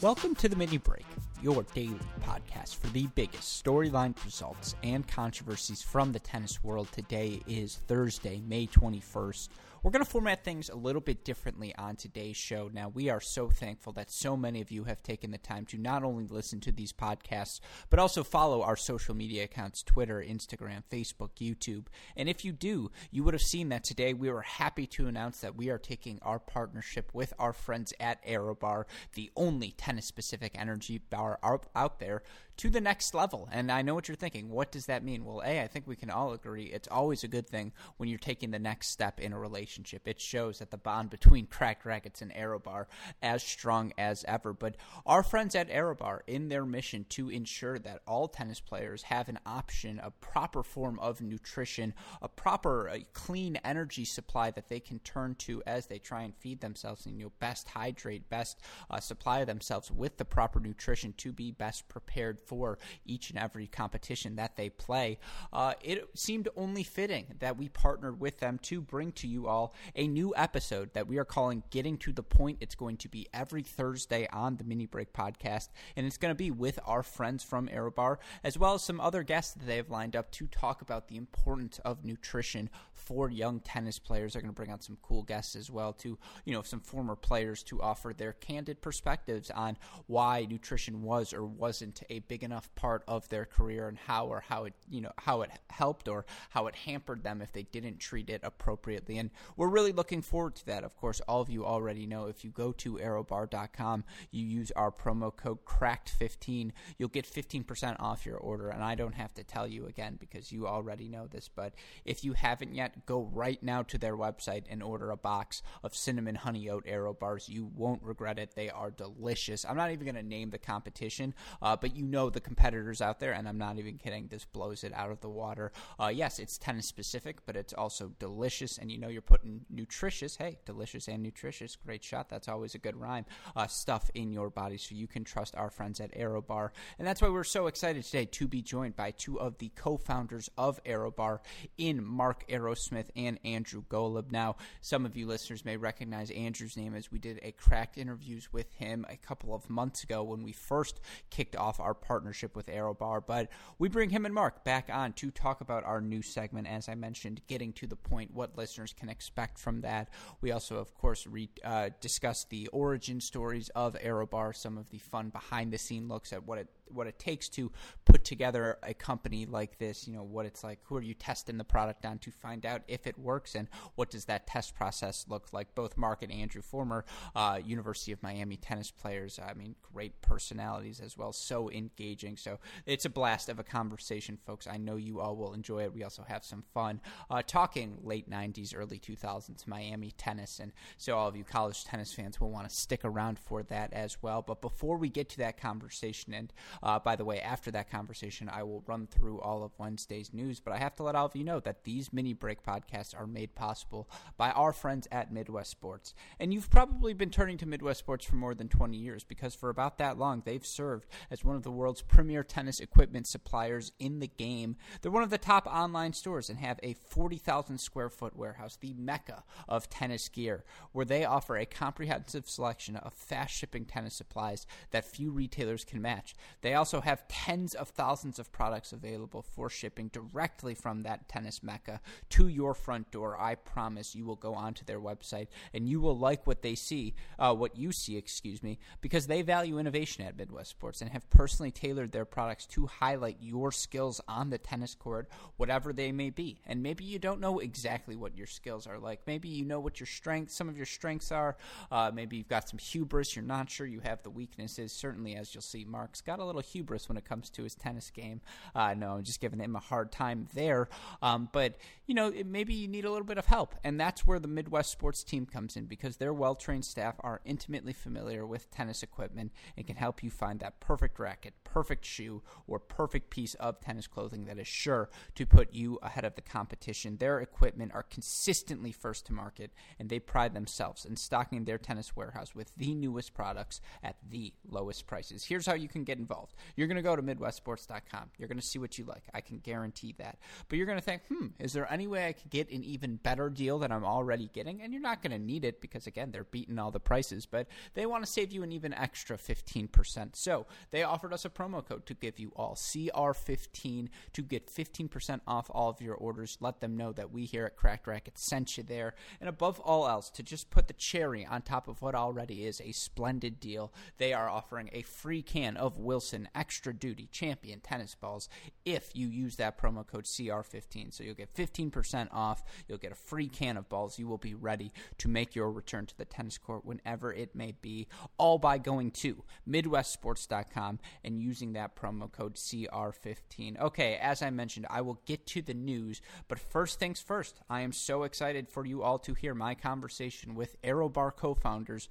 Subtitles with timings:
[0.00, 1.04] Welcome to the Mini Break,
[1.42, 6.86] your daily podcast for the biggest storyline results and controversies from the tennis world.
[6.92, 9.48] Today is Thursday, May 21st.
[9.82, 12.68] We're going to format things a little bit differently on today's show.
[12.72, 15.78] Now, we are so thankful that so many of you have taken the time to
[15.78, 20.82] not only listen to these podcasts, but also follow our social media accounts Twitter, Instagram,
[20.90, 21.86] Facebook, YouTube.
[22.16, 25.38] And if you do, you would have seen that today we were happy to announce
[25.40, 30.56] that we are taking our partnership with our friends at ArrowBar, the only tennis specific
[30.58, 32.22] energy bar out there,
[32.58, 33.48] to the next level.
[33.52, 34.50] And I know what you're thinking.
[34.50, 35.24] What does that mean?
[35.24, 38.18] Well, A, I think we can all agree it's always a good thing when you're
[38.18, 40.06] taking the next step in a relationship.
[40.06, 42.86] It shows that the bond between Cracked Racquets and ArrowBar
[43.22, 44.52] as strong as ever.
[44.52, 49.28] But our friends at ArrowBar, in their mission to ensure that all tennis players have
[49.28, 54.80] an option, a proper form of nutrition, a proper uh, clean energy supply that they
[54.80, 58.60] can turn to as they try and feed themselves and you know best hydrate, best
[58.90, 63.66] uh, supply themselves with the proper nutrition to be best prepared for each and every
[63.66, 65.18] competition that they play,
[65.52, 69.74] uh, it seemed only fitting that we partnered with them to bring to you all
[69.94, 72.58] a new episode that we are calling Getting to the Point.
[72.60, 76.36] It's going to be every Thursday on the Mini Break podcast, and it's going to
[76.38, 79.90] be with our friends from ArrowBar, as well as some other guests that they have
[79.90, 84.32] lined up to talk about the importance of nutrition for young tennis players.
[84.32, 87.16] They're going to bring on some cool guests as well, to you know some former
[87.16, 89.76] players to offer their candid perspectives on
[90.06, 94.26] why nutrition was or wasn't a big big enough part of their career and how
[94.26, 97.64] or how it you know how it helped or how it hampered them if they
[97.64, 99.18] didn't treat it appropriately.
[99.18, 100.84] And we're really looking forward to that.
[100.84, 104.92] Of course all of you already know if you go to arrowbar.com you use our
[104.92, 108.68] promo code cracked15 you'll get 15% off your order.
[108.68, 112.22] And I don't have to tell you again because you already know this but if
[112.22, 116.36] you haven't yet go right now to their website and order a box of cinnamon
[116.36, 117.48] honey oat arrow bars.
[117.48, 118.54] You won't regret it.
[118.54, 119.64] They are delicious.
[119.64, 123.20] I'm not even going to name the competition uh, but you know the competitors out
[123.20, 124.28] there, and I'm not even kidding.
[124.28, 125.72] This blows it out of the water.
[125.98, 130.36] Uh, yes, it's tennis specific, but it's also delicious, and you know you're putting nutritious,
[130.36, 132.28] hey, delicious and nutritious, great shot.
[132.28, 133.24] That's always a good rhyme.
[133.56, 137.22] Uh, stuff in your body, so you can trust our friends at ArrowBar, and that's
[137.22, 141.40] why we're so excited today to be joined by two of the co-founders of ArrowBar,
[141.76, 144.30] in Mark Arrowsmith and Andrew Golub.
[144.30, 148.52] Now, some of you listeners may recognize Andrew's name as we did a cracked interviews
[148.52, 151.00] with him a couple of months ago when we first
[151.30, 153.22] kicked off our partnership with ArrowBar.
[153.26, 156.88] But we bring him and Mark back on to talk about our new segment, as
[156.88, 160.08] I mentioned, getting to the point, what listeners can expect from that.
[160.40, 164.98] We also, of course, re- uh, discuss the origin stories of ArrowBar, some of the
[164.98, 167.70] fun behind the scene looks at what it what it takes to
[168.04, 170.06] put together a company like this.
[170.06, 170.80] You know what it's like.
[170.84, 174.10] Who are you testing the product on to find out if it works, and what
[174.10, 175.74] does that test process look like?
[175.74, 177.04] Both Mark and Andrew, former
[177.34, 179.38] uh, University of Miami tennis players.
[179.38, 181.32] I mean, great personalities as well.
[181.32, 182.36] So engaging.
[182.36, 184.66] So it's a blast of a conversation, folks.
[184.66, 185.92] I know you all will enjoy it.
[185.92, 187.00] We also have some fun
[187.30, 192.12] uh, talking late '90s, early 2000s Miami tennis, and so all of you college tennis
[192.12, 194.42] fans will want to stick around for that as well.
[194.42, 196.52] But before we get to that conversation and
[196.82, 200.60] uh, by the way, after that conversation, I will run through all of Wednesday's news,
[200.60, 203.26] but I have to let all of you know that these mini break podcasts are
[203.26, 206.14] made possible by our friends at Midwest Sports.
[206.38, 209.68] And you've probably been turning to Midwest Sports for more than 20 years because for
[209.68, 214.20] about that long, they've served as one of the world's premier tennis equipment suppliers in
[214.20, 214.76] the game.
[215.00, 218.94] They're one of the top online stores and have a 40,000 square foot warehouse, the
[218.94, 224.66] mecca of tennis gear, where they offer a comprehensive selection of fast shipping tennis supplies
[224.90, 226.34] that few retailers can match.
[226.60, 231.26] They they also have tens of thousands of products available for shipping directly from that
[231.26, 231.98] tennis mecca
[232.28, 233.40] to your front door.
[233.40, 237.14] I promise you will go onto their website and you will like what they see,
[237.38, 241.30] uh, what you see, excuse me, because they value innovation at Midwest Sports and have
[241.30, 246.28] personally tailored their products to highlight your skills on the tennis court, whatever they may
[246.28, 246.60] be.
[246.66, 249.20] And maybe you don't know exactly what your skills are like.
[249.26, 251.56] Maybe you know what your strengths, some of your strengths are.
[251.90, 253.34] Uh, maybe you've got some hubris.
[253.34, 254.92] You're not sure you have the weaknesses.
[254.92, 257.74] Certainly, as you'll see, Mark's got a little little hubris when it comes to his
[257.74, 258.40] tennis game.
[258.74, 260.88] Uh, no, I'm just giving him a hard time there.
[261.22, 264.38] Um, but you know, maybe you need a little bit of help, and that's where
[264.38, 269.02] the Midwest Sports Team comes in because their well-trained staff are intimately familiar with tennis
[269.02, 273.78] equipment and can help you find that perfect racket, perfect shoe, or perfect piece of
[273.80, 277.18] tennis clothing that is sure to put you ahead of the competition.
[277.18, 282.16] Their equipment are consistently first to market, and they pride themselves in stocking their tennis
[282.16, 285.44] warehouse with the newest products at the lowest prices.
[285.44, 286.47] Here's how you can get involved.
[286.76, 288.30] You're going to go to MidwestSports.com.
[288.38, 289.24] You're going to see what you like.
[289.34, 290.38] I can guarantee that.
[290.68, 293.16] But you're going to think, hmm, is there any way I could get an even
[293.16, 294.82] better deal than I'm already getting?
[294.82, 297.66] And you're not going to need it because, again, they're beating all the prices, but
[297.94, 300.36] they want to save you an even extra 15%.
[300.36, 305.40] So they offered us a promo code to give you all CR15 to get 15%
[305.46, 306.58] off all of your orders.
[306.60, 309.14] Let them know that we here at Cracked Racquet sent you there.
[309.40, 312.80] And above all else, to just put the cherry on top of what already is
[312.80, 318.14] a splendid deal, they are offering a free can of Wilson Extra Duty Champion tennis
[318.14, 318.48] balls
[318.84, 321.14] if you use that promo code CR15.
[321.14, 322.62] So you'll get 15% off.
[322.86, 324.18] You'll get a free can of balls.
[324.18, 327.72] You will be ready to make your return to the tennis court whenever it may
[327.80, 333.80] be, all by going to MidwestSports.com and using that promo code CR15.
[333.80, 337.80] Okay, as I mentioned, I will get to the news, but first things first, I
[337.82, 342.08] am so excited for you all to hear my conversation with ArrowBar co founders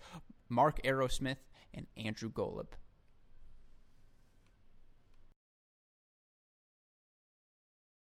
[0.50, 1.38] Mark Arrowsmith
[1.74, 2.68] and Andrew Golub.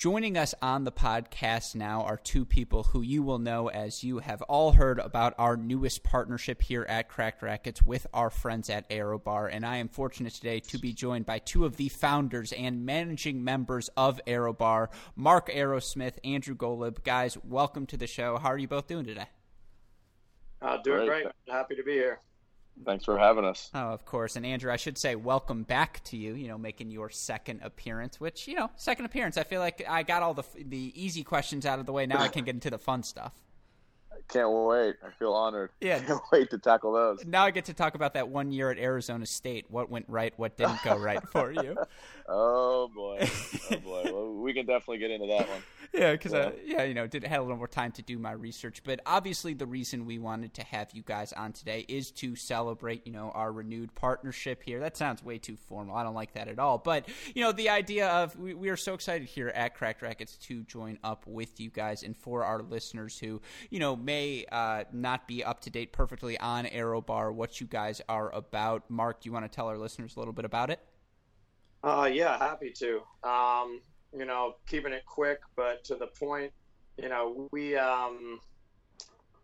[0.00, 4.20] Joining us on the podcast now are two people who you will know as you
[4.20, 8.88] have all heard about our newest partnership here at Cracked Racquets with our friends at
[8.88, 9.50] ArrowBar.
[9.52, 13.44] And I am fortunate today to be joined by two of the founders and managing
[13.44, 17.04] members of ArrowBar, Mark Arrowsmith, Andrew Golub.
[17.04, 18.38] Guys, welcome to the show.
[18.38, 19.26] How are you both doing today?
[20.62, 21.24] Uh, doing great.
[21.24, 21.34] great.
[21.46, 22.20] Happy to be here.
[22.84, 23.70] Thanks for having us.
[23.74, 24.36] Oh, of course.
[24.36, 28.18] And Andrew, I should say welcome back to you, you know, making your second appearance,
[28.18, 29.36] which, you know, second appearance.
[29.36, 32.06] I feel like I got all the the easy questions out of the way.
[32.06, 33.32] Now I can get into the fun stuff.
[34.12, 34.96] I can't wait.
[35.06, 35.70] I feel honored.
[35.80, 35.98] Yeah.
[36.06, 37.24] Can't wait to tackle those.
[37.24, 39.66] Now I get to talk about that one year at Arizona State.
[39.68, 41.76] What went right, what didn't go right for you.
[42.30, 43.28] Oh boy.
[43.72, 44.02] Oh boy.
[44.04, 45.62] Well, we can definitely get into that one.
[45.92, 46.50] Yeah, because yeah.
[46.64, 48.82] yeah, you know, did had a little more time to do my research.
[48.84, 53.06] But obviously, the reason we wanted to have you guys on today is to celebrate,
[53.06, 54.80] you know, our renewed partnership here.
[54.80, 55.94] That sounds way too formal.
[55.94, 56.78] I don't like that at all.
[56.78, 60.36] But you know, the idea of we, we are so excited here at Crack Racquets
[60.46, 63.40] to join up with you guys, and for our listeners who,
[63.70, 68.00] you know, may uh, not be up to date perfectly on ArrowBar, what you guys
[68.08, 68.90] are about.
[68.90, 70.80] Mark, do you want to tell our listeners a little bit about it?
[71.82, 73.00] Uh, yeah, happy to.
[73.22, 73.80] Um,
[74.16, 76.52] you know, keeping it quick but to the point.
[76.96, 78.40] You know, we um,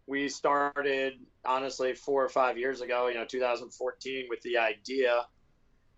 [0.07, 3.09] we started honestly four or five years ago.
[3.09, 5.25] You know, 2014 with the idea.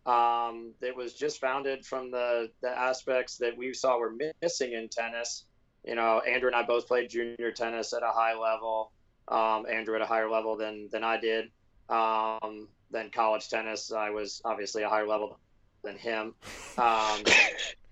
[0.06, 4.88] Um, that was just founded from the the aspects that we saw were missing in
[4.88, 5.44] tennis.
[5.84, 8.92] You know, Andrew and I both played junior tennis at a high level.
[9.26, 11.50] Um, Andrew at a higher level than than I did.
[11.88, 15.38] Um, then college tennis, I was obviously a higher level
[15.82, 16.34] than him.
[16.76, 17.22] Um,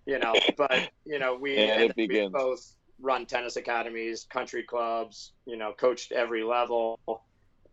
[0.06, 1.56] you know, but you know, we,
[1.96, 6.98] we both run tennis academies, country clubs, you know, coached every level.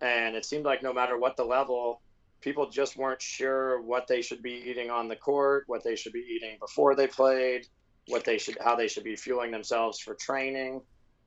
[0.01, 2.01] And it seemed like no matter what the level,
[2.41, 6.11] people just weren't sure what they should be eating on the court, what they should
[6.13, 7.65] be eating before they played,
[8.09, 10.81] what they should, how they should be fueling themselves for training.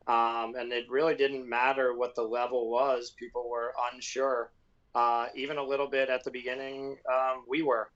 [0.06, 3.12] Um, and it really didn't matter what the level was.
[3.18, 4.52] People were unsure.
[4.94, 7.90] Uh, even a little bit at the beginning, um, we were.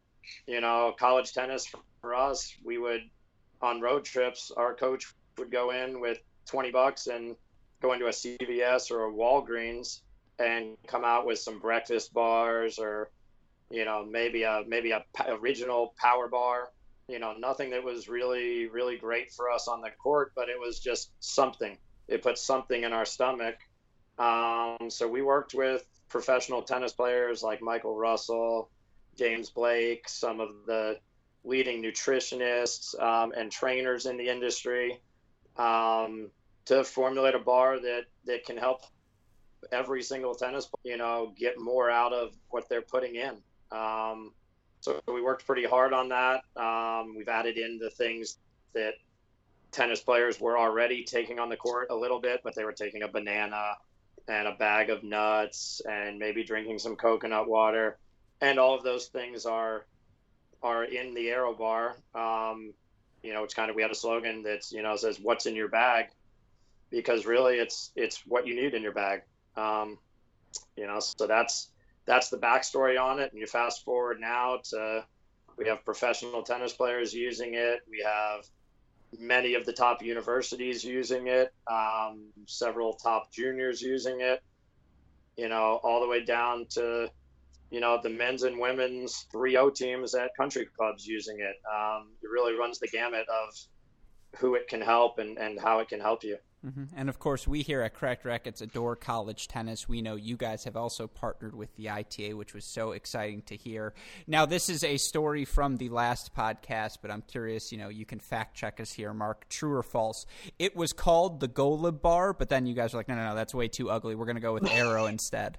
[0.47, 3.03] You know, college tennis for us, we would
[3.63, 7.37] on road trips, our coach would go in with 20 bucks and
[7.83, 10.01] go into a CVS or a Walgreens
[10.39, 13.11] and come out with some breakfast bars or
[13.71, 16.71] you know maybe a maybe a, a regional power bar.
[17.09, 20.59] You know nothing that was really really great for us on the court but it
[20.59, 21.77] was just something.
[22.09, 23.57] It put something in our stomach.
[24.19, 28.69] Um, so we worked with professional tennis players like michael russell
[29.17, 30.99] james blake some of the
[31.45, 35.01] leading nutritionists um, and trainers in the industry
[35.57, 36.31] um,
[36.67, 38.83] to formulate a bar that that can help
[39.73, 43.37] every single tennis you know get more out of what they're putting in
[43.71, 44.33] Um,
[44.81, 46.43] so we worked pretty hard on that.
[46.57, 48.39] Um, we've added in the things
[48.75, 48.95] that
[49.73, 53.03] tennis players were already taking on the court a little bit, but they were taking
[53.03, 53.75] a banana
[54.27, 57.99] and a bag of nuts and maybe drinking some coconut water.
[58.41, 59.87] And all of those things are
[60.63, 61.97] are in the arrow Bar.
[62.15, 62.75] Um,
[63.23, 65.55] you know, it's kind of we had a slogan that's you know says "What's in
[65.55, 66.07] your bag,"
[66.91, 69.23] because really it's it's what you need in your bag.
[69.57, 69.99] Um,
[70.77, 71.71] you know, so that's
[72.07, 73.31] that's the backstory on it.
[73.33, 75.05] And you fast forward now to
[75.57, 77.81] we have professional tennis players using it.
[77.89, 78.47] We have
[79.19, 84.43] many of the top universities using it, um, several top juniors using it,
[85.37, 87.11] you know, all the way down to,
[87.71, 91.57] you know, the men's and women's 3-0 teams at country clubs using it.
[91.73, 93.55] Um, it really runs the gamut of
[94.39, 96.37] who it can help and, and how it can help you.
[96.67, 96.85] Mm-hmm.
[96.95, 99.89] And of course, we here at Cracked Racquets adore college tennis.
[99.89, 103.57] We know you guys have also partnered with the ITA, which was so exciting to
[103.57, 103.95] hear.
[104.27, 108.05] Now, this is a story from the last podcast, but I'm curious, you know, you
[108.05, 109.49] can fact check us here, Mark.
[109.49, 110.27] True or false?
[110.59, 113.35] It was called the Golub Bar, but then you guys were like, no, no, no,
[113.35, 114.15] that's way too ugly.
[114.15, 115.59] We're going to go with Arrow instead.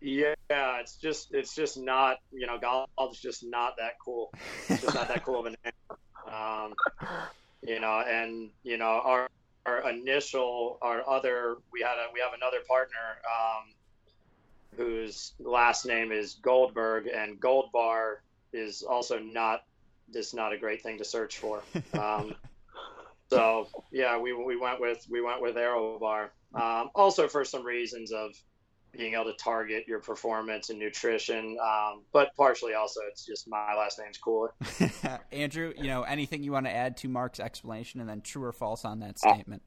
[0.00, 4.32] Yeah, it's just it's just not you know Golub's just not that cool.
[4.68, 6.32] It's just not that cool of a name.
[6.32, 6.74] Um,
[7.62, 9.28] you know, and you know our
[9.66, 13.74] our initial our other we had a we have another partner um,
[14.76, 19.64] whose last name is Goldberg and Gold Bar is also not
[20.12, 21.62] just not a great thing to search for.
[21.92, 22.34] Um,
[23.30, 26.30] so yeah, we, we went with we went with Arrow Bar.
[26.54, 28.32] Um, also for some reasons of
[28.92, 31.56] being able to target your performance and nutrition.
[31.62, 34.52] Um, but partially also, it's just my last name's cooler.
[35.32, 38.52] Andrew, you know, anything you want to add to Mark's explanation, and then true or
[38.52, 39.62] false on that uh, statement?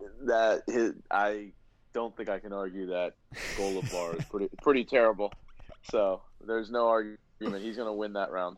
[0.00, 1.52] Uh, that his, I
[1.92, 3.14] don't think I can argue that
[3.56, 5.32] Golub Bar is pretty pretty terrible.
[5.90, 7.62] So there's no argument.
[7.62, 8.56] He's going to win that round.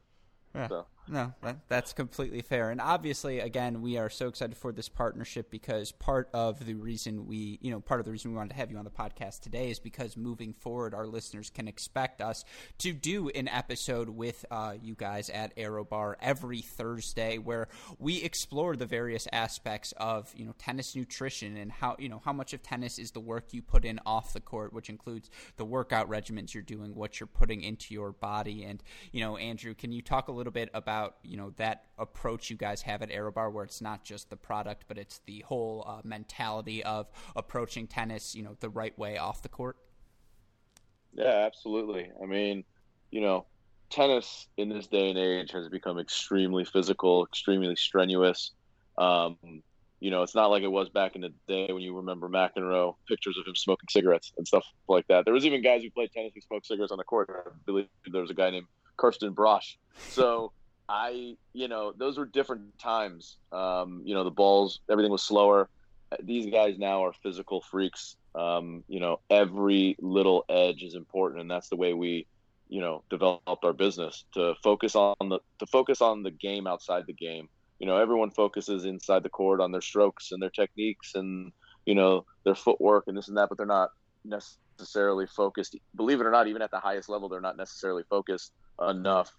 [0.54, 0.68] Yeah.
[0.68, 0.86] So.
[1.06, 2.70] No, that, that's completely fair.
[2.70, 7.26] And obviously, again, we are so excited for this partnership because part of the reason
[7.26, 9.40] we, you know, part of the reason we wanted to have you on the podcast
[9.40, 12.44] today is because moving forward, our listeners can expect us
[12.78, 17.68] to do an episode with uh, you guys at Arrow Bar every Thursday where
[17.98, 22.32] we explore the various aspects of, you know, tennis nutrition and how, you know, how
[22.32, 25.66] much of tennis is the work you put in off the court, which includes the
[25.66, 28.64] workout regimens you're doing, what you're putting into your body.
[28.64, 28.82] And,
[29.12, 32.50] you know, Andrew, can you talk a little bit about about you know that approach
[32.50, 35.84] you guys have at ArrowBar, where it's not just the product, but it's the whole
[35.86, 39.76] uh, mentality of approaching tennis, you know, the right way off the court.
[41.12, 42.10] Yeah, absolutely.
[42.22, 42.64] I mean,
[43.10, 43.46] you know,
[43.90, 48.52] tennis in this day and age has become extremely physical, extremely strenuous.
[48.98, 49.36] Um,
[50.00, 52.94] you know, it's not like it was back in the day when you remember McEnroe,
[53.08, 55.24] pictures of him smoking cigarettes and stuff like that.
[55.24, 57.30] There was even guys who played tennis who smoked cigarettes on the court.
[57.30, 59.76] I believe there was a guy named Karsten Braasch.
[60.10, 60.52] So
[60.88, 63.38] I, you know, those were different times.
[63.52, 65.68] Um, you know, the balls, everything was slower.
[66.22, 68.16] These guys now are physical freaks.
[68.34, 72.26] Um, you know, every little edge is important, and that's the way we,
[72.68, 77.04] you know, developed our business to focus on the to focus on the game outside
[77.06, 77.48] the game.
[77.78, 81.52] You know, everyone focuses inside the court on their strokes and their techniques and
[81.86, 83.90] you know their footwork and this and that, but they're not
[84.24, 85.76] necessarily focused.
[85.96, 89.32] Believe it or not, even at the highest level, they're not necessarily focused enough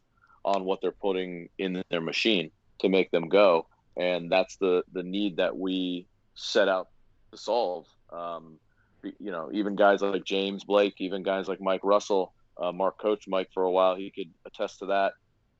[0.46, 3.66] on what they're putting in their machine to make them go.
[3.98, 6.90] And that's the, the need that we set out
[7.32, 7.88] to solve.
[8.14, 8.60] Um,
[9.04, 13.28] you know, even guys like James Blake, even guys like Mike Russell, uh, Mark coach
[13.28, 15.14] Mike for a while, he could attest to that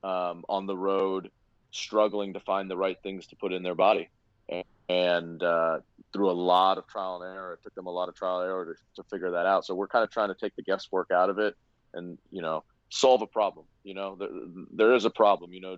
[0.08, 1.32] um, on the road,
[1.72, 4.10] struggling to find the right things to put in their body.
[4.50, 5.80] And, and uh,
[6.14, 8.50] through a lot of trial and error, it took them a lot of trial and
[8.50, 9.66] error to, to figure that out.
[9.66, 11.56] So we're kind of trying to take the guesswork out of it
[11.94, 13.66] and, you know, solve a problem.
[13.84, 14.30] You know, there,
[14.74, 15.54] there is a problem.
[15.54, 15.78] You know,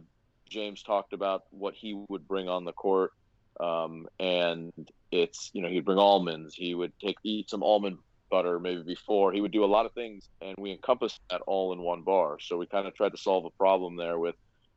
[0.50, 3.12] James talked about what he would bring on the court,
[3.60, 4.72] um, and
[5.12, 6.56] it's you know he'd bring almonds.
[6.56, 7.98] He would take eat some almond
[8.30, 9.32] butter maybe before.
[9.32, 12.38] He would do a lot of things, and we encompassed that all in one bar.
[12.40, 14.36] So we kind of tried to solve a problem there with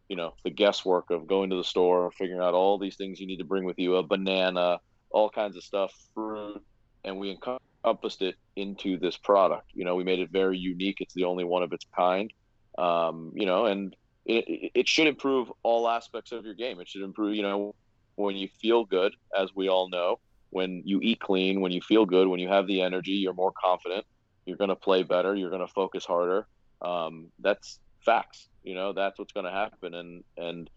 [0.09, 3.27] you know the guesswork of going to the store, figuring out all these things you
[3.27, 6.63] need to bring with you, a banana, all kinds of stuff, fruit,
[7.05, 9.71] and we encompassed it into this product.
[9.73, 11.01] You know, we made it very unique.
[11.01, 12.33] It's the only one of its kind.
[12.79, 13.95] Um, you know, and
[14.27, 16.81] it, it should improve all aspects of your game.
[16.81, 17.75] It should improve, you know,
[18.17, 20.19] when you feel good, as we all know,
[20.51, 23.53] when you eat clean, when you feel good, when you have the energy, you're more
[23.53, 24.05] confident.
[24.45, 25.35] You're going to play better.
[25.35, 26.47] You're going to focus harder.
[26.83, 28.49] Um, that's facts.
[28.63, 29.95] You know, that's what's going to happen.
[29.95, 30.71] And and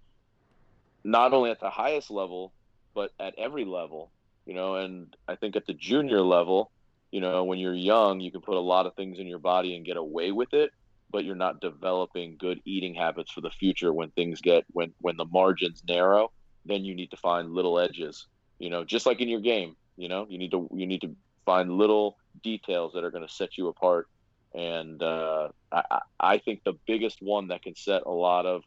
[1.03, 2.53] not only at the highest level,
[2.93, 4.11] but at every level.
[4.45, 6.71] You know, and I think at the junior level,
[7.13, 9.75] you know, when you're young, you can put a lot of things in your body
[9.75, 10.71] and get away with it
[11.11, 15.15] but you're not developing good eating habits for the future when things get when when
[15.15, 16.31] the margins narrow
[16.65, 18.25] then you need to find little edges
[18.57, 21.15] you know just like in your game you know you need to you need to
[21.45, 24.07] find little details that are going to set you apart.
[24.53, 28.63] And uh, I, I think the biggest one that can set a lot of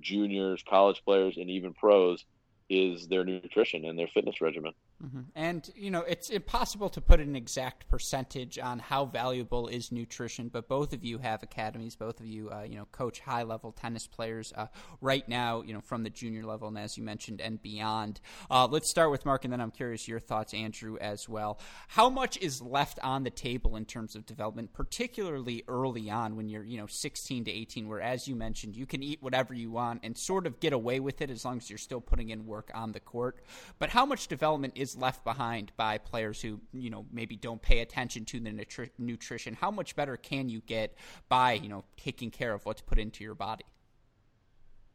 [0.00, 2.24] juniors college players and even pros
[2.70, 4.72] is their nutrition and their fitness regimen
[5.04, 5.20] Mm-hmm.
[5.36, 10.48] And you know, it's impossible to put an exact percentage on how valuable is nutrition.
[10.48, 11.94] But both of you have academies.
[11.94, 14.66] Both of you, uh, you know, coach high level tennis players uh,
[15.00, 15.62] right now.
[15.62, 18.20] You know, from the junior level and as you mentioned, and beyond.
[18.50, 21.58] Uh, let's start with Mark, and then I'm curious your thoughts, Andrew, as well.
[21.88, 26.48] How much is left on the table in terms of development, particularly early on when
[26.48, 29.70] you're, you know, 16 to 18, where as you mentioned, you can eat whatever you
[29.70, 32.46] want and sort of get away with it as long as you're still putting in
[32.46, 33.38] work on the court.
[33.78, 37.60] But how much development is is left behind by players who you know maybe don't
[37.60, 40.94] pay attention to the nutri- nutrition how much better can you get
[41.28, 43.64] by you know taking care of what's put into your body?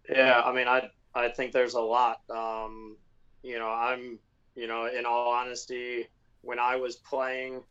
[0.10, 2.22] Yeah i mean i i think there's a lot.
[2.30, 2.98] Um,
[3.44, 4.18] you know i'm
[4.56, 6.08] you know in all honesty
[6.42, 7.62] when i was playing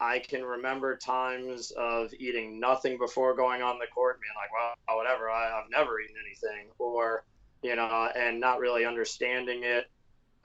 [0.00, 4.96] i can remember times of eating nothing before going on the court being like well
[4.96, 7.24] whatever I, i've never eaten anything or
[7.62, 9.86] you know and not really understanding it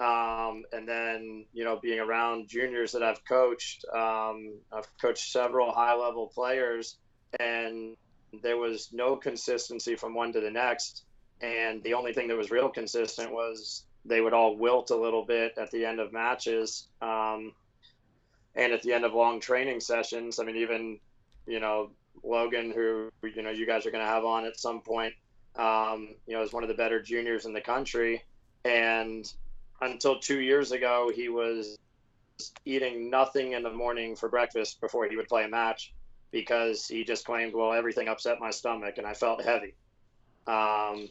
[0.01, 5.71] um, and then, you know, being around juniors that I've coached, um, I've coached several
[5.71, 6.97] high level players,
[7.39, 7.95] and
[8.41, 11.03] there was no consistency from one to the next.
[11.41, 15.23] And the only thing that was real consistent was they would all wilt a little
[15.23, 17.53] bit at the end of matches um,
[18.55, 20.39] and at the end of long training sessions.
[20.39, 20.99] I mean, even,
[21.45, 21.91] you know,
[22.23, 25.13] Logan, who, you know, you guys are going to have on at some point,
[25.55, 28.23] um, you know, is one of the better juniors in the country.
[28.65, 29.31] And
[29.81, 31.77] until two years ago, he was
[32.65, 35.93] eating nothing in the morning for breakfast before he would play a match
[36.31, 39.75] because he just claimed, well, everything upset my stomach and I felt heavy.
[40.47, 41.09] Um,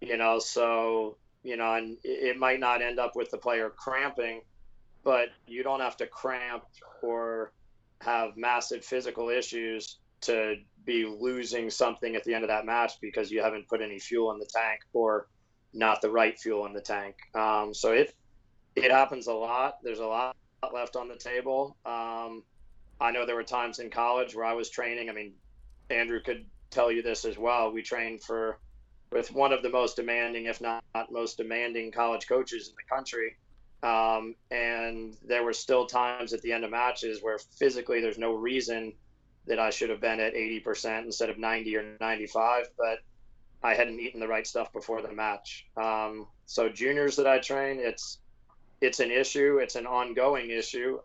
[0.00, 4.42] you know, so, you know, and it might not end up with the player cramping,
[5.04, 6.64] but you don't have to cramp
[7.02, 7.52] or
[8.00, 13.30] have massive physical issues to be losing something at the end of that match because
[13.30, 15.28] you haven't put any fuel in the tank or
[15.72, 17.16] not the right fuel in the tank.
[17.34, 18.14] Um, so it
[18.74, 19.78] it happens a lot.
[19.82, 20.36] There's a lot
[20.72, 21.76] left on the table.
[21.84, 22.42] Um,
[23.00, 25.10] I know there were times in college where I was training.
[25.10, 25.32] I mean,
[25.90, 27.72] Andrew could tell you this as well.
[27.72, 28.58] We trained for
[29.10, 33.36] with one of the most demanding, if not most demanding, college coaches in the country.
[33.82, 38.32] Um, and there were still times at the end of matches where physically there's no
[38.32, 38.92] reason
[39.46, 42.98] that I should have been at 80% instead of 90 or 95, but
[43.62, 45.66] I hadn't eaten the right stuff before the match.
[45.76, 48.18] Um, so juniors that I train, it's
[48.80, 49.58] it's an issue.
[49.58, 50.98] It's an ongoing issue.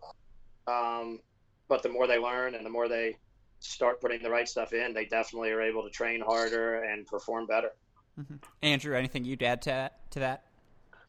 [0.68, 1.20] Um,
[1.68, 3.18] but the more they learn and the more they
[3.60, 7.46] start putting the right stuff in, they definitely are able to train harder and perform
[7.46, 7.72] better.
[8.20, 8.36] Mm-hmm.
[8.64, 10.12] Andrew, anything you'd add to that?
[10.12, 10.44] To that?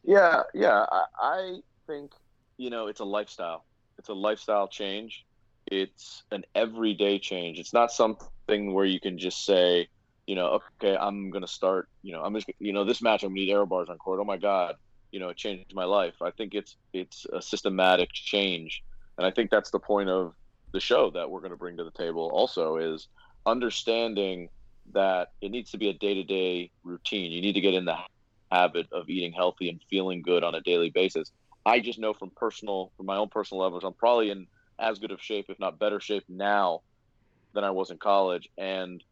[0.03, 0.85] Yeah, yeah.
[0.91, 2.11] I, I think
[2.57, 3.65] you know it's a lifestyle.
[3.97, 5.25] It's a lifestyle change.
[5.67, 7.59] It's an everyday change.
[7.59, 9.87] It's not something where you can just say,
[10.29, 13.33] you know, okay, I'm to start, you know, I'm just, you know, this match, I'm
[13.33, 14.19] to need arrow bars on court.
[14.21, 14.75] Oh my God,
[15.09, 16.13] you know, it changed my life.
[16.21, 18.83] I think it's, it's a systematic change.
[19.17, 20.33] And I think that's the point of
[20.71, 23.07] the show that we're to bring to the table also is
[23.47, 24.49] understanding
[24.93, 27.31] that it needs to be a day-to-day routine.
[27.31, 27.97] You need to get in the
[28.51, 31.31] habit of eating healthy and feeling good on a daily basis.
[31.65, 34.45] I just know from personal, from my own personal levels, I'm probably in
[34.79, 36.81] as good of shape, if not better shape now
[37.55, 38.47] than I was in college.
[38.59, 39.03] And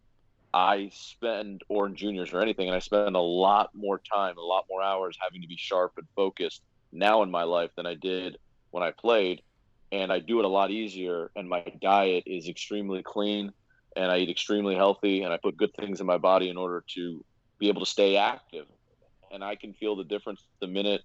[0.58, 4.42] I spend, or in juniors or anything, and I spend a lot more time, a
[4.42, 7.94] lot more hours having to be sharp and focused now in my life than I
[7.94, 8.38] did
[8.72, 9.44] when I played.
[9.92, 13.54] And I do it a lot easier, and my diet is extremely clean,
[13.96, 16.84] and I eat extremely healthy, and I put good things in my body in order
[16.96, 17.24] to
[17.60, 18.66] be able to stay active.
[19.32, 21.04] And I can feel the difference the minute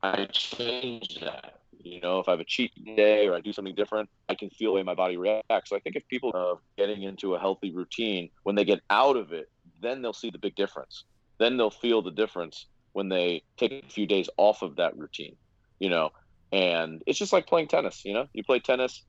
[0.00, 1.61] I change that.
[1.84, 4.50] You know, if I have a cheat day or I do something different, I can
[4.50, 5.70] feel the way my body reacts.
[5.70, 9.16] So I think if people are getting into a healthy routine, when they get out
[9.16, 11.04] of it, then they'll see the big difference.
[11.38, 15.36] Then they'll feel the difference when they take a few days off of that routine,
[15.78, 16.10] you know.
[16.52, 18.26] And it's just like playing tennis, you know.
[18.32, 19.02] You play tennis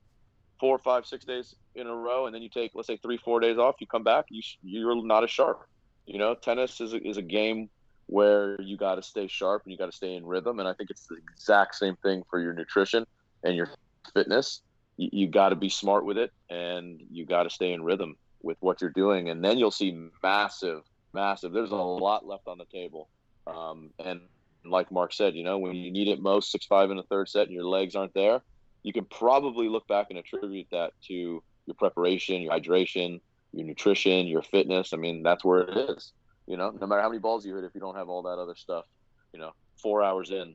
[0.58, 3.40] four, five, six days in a row, and then you take, let's say, three, four
[3.40, 3.76] days off.
[3.80, 5.68] You come back, you you're not as sharp.
[6.06, 7.68] You know, tennis is a, is a game
[8.06, 10.58] where you got to stay sharp and you got to stay in rhythm.
[10.58, 13.06] And I think it's the exact same thing for your nutrition
[13.42, 13.70] and your
[14.12, 14.60] fitness.
[14.96, 18.16] You, you got to be smart with it and you got to stay in rhythm
[18.42, 19.30] with what you're doing.
[19.30, 21.52] And then you'll see massive, massive.
[21.52, 23.08] There's a lot left on the table.
[23.46, 24.20] Um, and
[24.64, 27.28] like Mark said, you know, when you need it most, six five in the third
[27.28, 28.40] set, and your legs aren't there,
[28.82, 33.20] you can probably look back and attribute that to your preparation, your hydration,
[33.52, 34.92] your nutrition, your fitness.
[34.92, 36.12] I mean, that's where it is.
[36.46, 38.38] You know, no matter how many balls you hit, if you don't have all that
[38.38, 38.84] other stuff,
[39.32, 40.54] you know, four hours in,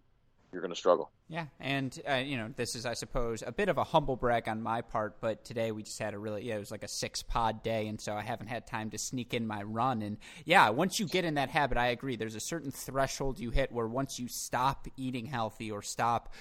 [0.51, 1.11] you're going to struggle.
[1.27, 4.47] Yeah, and uh, you know, this is, I suppose, a bit of a humble brag
[4.47, 6.87] on my part, but today we just had a really, yeah, it was like a
[6.87, 10.01] six pod day, and so I haven't had time to sneak in my run.
[10.01, 12.15] And yeah, once you get in that habit, I agree.
[12.15, 16.33] There's a certain threshold you hit where once you stop eating healthy or stop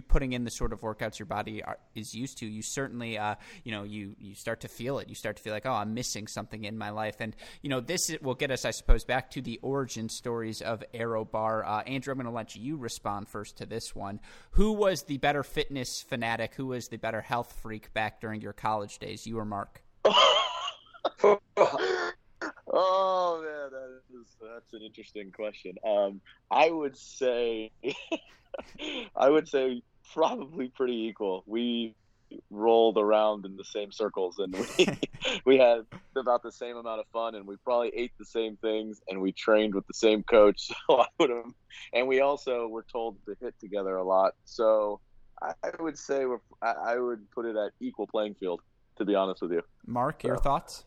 [0.00, 3.34] putting in the sort of workouts your body are, is used to, you certainly, uh,
[3.64, 5.08] you know, you you start to feel it.
[5.08, 7.80] You start to feel like, oh, I'm missing something in my life, and you know,
[7.80, 11.64] this will get us, I suppose, back to the origin stories of Arrow Bar.
[11.64, 14.20] Uh, Andrew, I'm going to let you respond first to this one.
[14.52, 16.54] Who was the better fitness fanatic?
[16.54, 19.26] Who was the better health freak back during your college days?
[19.26, 19.82] You or Mark?
[20.04, 21.38] oh
[23.42, 25.74] man, that is that's an interesting question.
[25.86, 27.70] Um, I would say
[29.16, 29.82] I would say
[30.12, 31.44] probably pretty equal.
[31.46, 31.94] We
[32.50, 34.88] rolled around in the same circles and we
[35.44, 35.84] we had
[36.16, 39.32] about the same amount of fun and we probably ate the same things and we
[39.32, 40.70] trained with the same coach.
[40.86, 41.52] So I would have
[41.92, 44.34] and we also were told to hit together a lot.
[44.44, 45.00] So
[45.40, 48.60] I, I would say we're, I, I, would put it at equal playing field
[48.96, 49.62] to be honest with you.
[49.86, 50.84] Mark your thoughts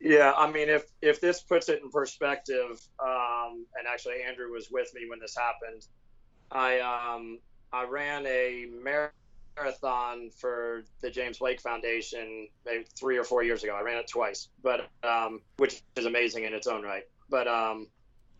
[0.00, 4.68] yeah I mean if if this puts it in perspective um, and actually Andrew was
[4.70, 5.86] with me when this happened
[6.50, 7.38] I um
[7.72, 8.66] I ran a
[9.56, 13.74] marathon for the James Blake Foundation maybe three or four years ago.
[13.74, 17.02] I ran it twice, but um, which is amazing in its own right.
[17.28, 17.88] But um,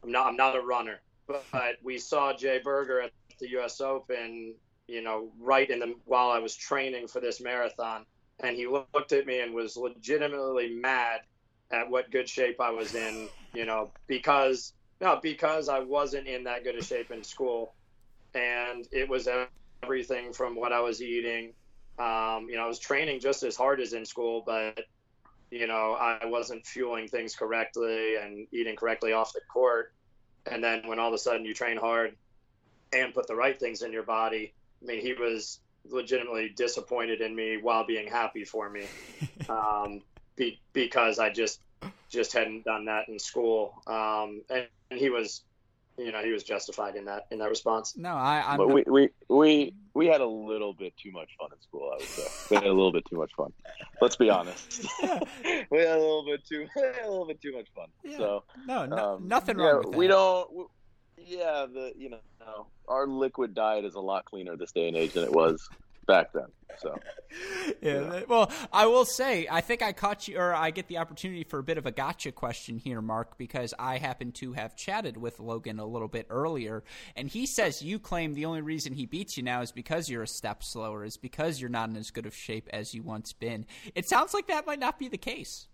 [0.02, 1.00] I'm not I'm not a runner.
[1.26, 3.82] But, we saw Jay Berger at the U.S.
[3.82, 4.54] Open,
[4.86, 8.06] you know, right in the while I was training for this marathon,
[8.40, 11.20] and he looked at me and was legitimately mad
[11.70, 16.44] at what good shape I was in, you know, because no, because I wasn't in
[16.44, 17.74] that good a shape in school
[18.34, 19.28] and it was
[19.82, 21.52] everything from what I was eating.
[21.98, 24.80] Um, you know, I was training just as hard as in school, but
[25.50, 29.92] you know, I wasn't fueling things correctly and eating correctly off the court.
[30.50, 32.16] And then when all of a sudden you train hard
[32.92, 34.52] and put the right things in your body,
[34.82, 38.84] I mean, he was legitimately disappointed in me while being happy for me,
[39.48, 40.02] um,
[40.38, 41.60] be, because I just
[42.08, 43.74] just hadn't done that in school.
[43.86, 45.42] Um, and, and he was
[45.98, 47.96] you know he was justified in that in that response.
[47.96, 48.42] No, I.
[48.46, 51.90] I'm but we, we we we had a little bit too much fun in school.
[51.92, 53.52] I would say we had a little bit too much fun.
[54.00, 54.86] Let's be honest.
[55.02, 55.20] Yeah.
[55.70, 57.88] we had a little bit too a little bit too much fun.
[58.04, 58.16] Yeah.
[58.16, 59.96] So no, no um, nothing wrong yeah, with that.
[59.96, 60.54] We don't.
[60.54, 60.64] We,
[61.18, 65.12] yeah, the you know our liquid diet is a lot cleaner this day and age
[65.12, 65.68] than it was
[66.08, 66.46] back then.
[66.78, 66.98] So,
[67.82, 68.12] yeah.
[68.12, 68.20] yeah.
[68.28, 71.58] Well, I will say, I think I caught you, or I get the opportunity for
[71.58, 75.38] a bit of a gotcha question here, Mark, because I happen to have chatted with
[75.38, 76.82] Logan a little bit earlier,
[77.16, 80.22] and he says you claim the only reason he beats you now is because you're
[80.22, 83.32] a step slower, is because you're not in as good of shape as you once
[83.32, 83.66] been.
[83.94, 85.68] It sounds like that might not be the case.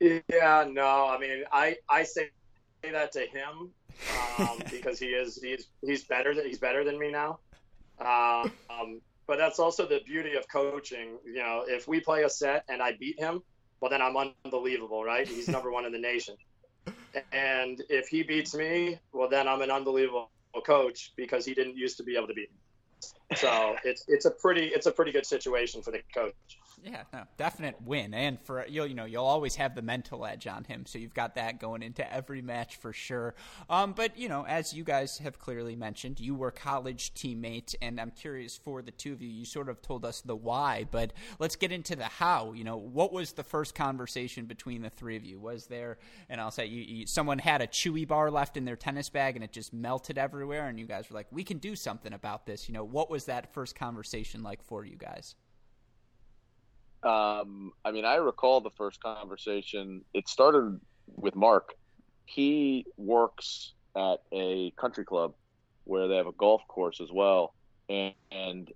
[0.00, 2.30] Yeah, no, I mean, I I say
[2.82, 3.70] that to him
[4.38, 7.40] um, because he is he's he's better than he's better than me now.
[8.00, 8.50] Um,
[9.30, 11.16] but that's also the beauty of coaching.
[11.24, 13.44] You know, if we play a set and I beat him,
[13.80, 15.26] well, then I'm unbelievable, right?
[15.26, 16.34] He's number one in the nation.
[17.32, 20.32] And if he beats me, well, then I'm an unbelievable
[20.66, 23.36] coach because he didn't used to be able to beat me.
[23.36, 26.34] So it's it's a pretty it's a pretty good situation for the coach.
[26.82, 30.46] Yeah, no, definite win, and for you'll you know you'll always have the mental edge
[30.46, 33.34] on him, so you've got that going into every match for sure.
[33.68, 38.00] Um, but you know, as you guys have clearly mentioned, you were college teammates, and
[38.00, 39.28] I'm curious for the two of you.
[39.28, 42.52] You sort of told us the why, but let's get into the how.
[42.52, 45.38] You know, what was the first conversation between the three of you?
[45.38, 45.98] Was there,
[46.30, 49.36] and I'll say, you, you, someone had a chewy bar left in their tennis bag,
[49.36, 52.46] and it just melted everywhere, and you guys were like, "We can do something about
[52.46, 55.34] this." You know, what was that first conversation like for you guys?
[57.02, 60.04] Um, I mean, I recall the first conversation.
[60.12, 61.74] It started with Mark.
[62.26, 65.34] He works at a country club
[65.84, 67.54] where they have a golf course as well.
[67.88, 68.70] And, and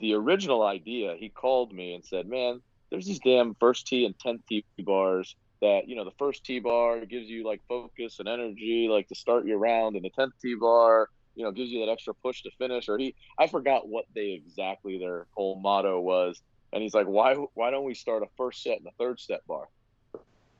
[0.00, 2.60] the original idea, he called me and said, "Man,
[2.90, 6.60] there's these damn first tee and tenth tee bars that you know the first tee
[6.60, 10.34] bar gives you like focus and energy, like to start your round, and the tenth
[10.40, 13.88] tee bar." you know gives you that extra push to finish or he i forgot
[13.88, 16.40] what they exactly their whole motto was
[16.74, 19.46] and he's like, why why don't we start a first set and a third set
[19.46, 19.68] bar,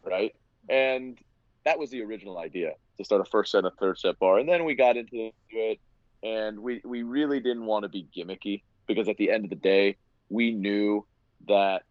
[0.03, 0.35] right?
[0.69, 1.19] And
[1.65, 4.39] that was the original idea to start a first set and a third set bar,
[4.39, 5.81] and then we got into it,
[6.23, 9.57] and we we really didn't want to be gimmicky because at the end of the
[9.57, 9.97] day,
[10.31, 11.05] we knew
[11.49, 11.83] that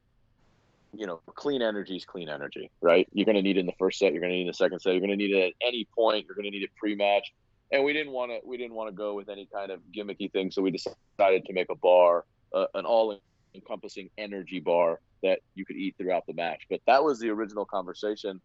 [0.95, 3.07] you know, clean energy is clean energy, right?
[3.13, 4.13] You're going to need it in the first set.
[4.13, 4.91] You're going to need it in the second set.
[4.91, 6.25] You're going to need it at any point.
[6.27, 7.33] You're going to need it pre-match.
[7.71, 8.39] And we didn't want to.
[8.47, 10.51] We didn't want to go with any kind of gimmicky thing.
[10.51, 13.19] So we decided to make a bar, uh, an all
[13.55, 16.63] encompassing energy bar that you could eat throughout the match.
[16.69, 18.41] But that was the original conversation.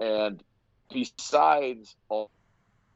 [0.00, 0.42] And
[0.92, 2.30] besides all,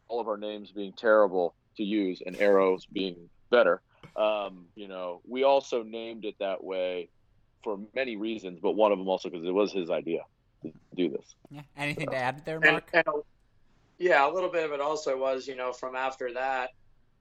[0.08, 3.82] all of our names being terrible to use and arrows being better,
[4.16, 7.10] um, you know, we also named it that way
[7.62, 10.22] for many reasons, but one of them also because it was his idea
[10.62, 11.34] to do this.
[11.50, 11.62] Yeah.
[11.76, 12.88] Anything to add there, Mark?
[12.92, 13.22] And, and,
[13.98, 16.70] yeah, a little bit of it also was, you know, from after that,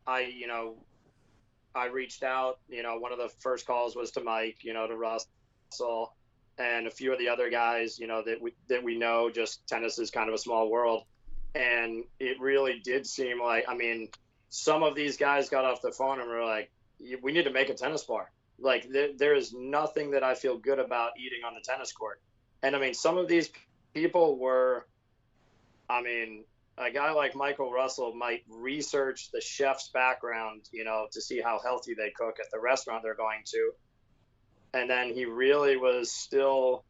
[0.08, 0.75] I, you know,
[1.75, 2.59] I reached out.
[2.69, 4.63] You know, one of the first calls was to Mike.
[4.63, 6.13] You know, to Russell
[6.57, 7.99] and a few of the other guys.
[7.99, 9.29] You know that we that we know.
[9.29, 11.03] Just tennis is kind of a small world,
[11.53, 13.65] and it really did seem like.
[13.67, 14.09] I mean,
[14.49, 16.71] some of these guys got off the phone and were like,
[17.21, 20.57] "We need to make a tennis bar." Like there, there is nothing that I feel
[20.57, 22.21] good about eating on the tennis court.
[22.63, 23.49] And I mean, some of these
[23.93, 24.88] people were,
[25.89, 26.45] I mean,
[26.77, 31.59] a guy like Michael Russell might research the chef's background, you know, to see how
[31.63, 33.71] healthy they cook at the restaurant they're going to.
[34.73, 36.83] And then he really was still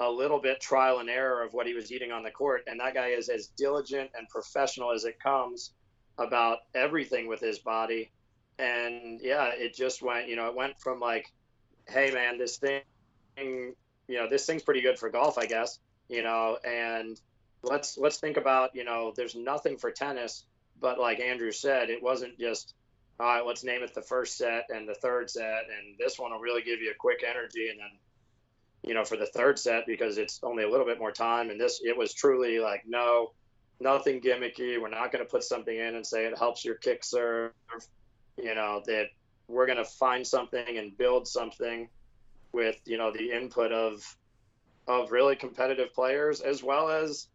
[0.00, 2.64] a little bit trial and error of what he was eating on the court.
[2.66, 5.72] And that guy is as diligent and professional as it comes
[6.18, 8.10] about everything with his body.
[8.58, 11.32] And yeah, it just went, you know, it went from like,
[11.86, 12.82] hey, man, this thing,
[13.36, 13.74] you
[14.08, 17.20] know, this thing's pretty good for golf, I guess, you know, and
[17.62, 20.44] let's let's think about you know there's nothing for tennis
[20.80, 22.74] but like andrew said it wasn't just
[23.20, 26.32] all right let's name it the first set and the third set and this one
[26.32, 27.90] will really give you a quick energy and then
[28.82, 31.60] you know for the third set because it's only a little bit more time and
[31.60, 33.30] this it was truly like no
[33.82, 34.80] nothing gimmicky.
[34.80, 37.52] We're not going to put something in and say it helps your kick serve.
[38.38, 39.06] You know that
[39.48, 41.88] we're going to find something and build something
[42.52, 44.02] with you know the input of
[44.88, 47.28] of really competitive players as well as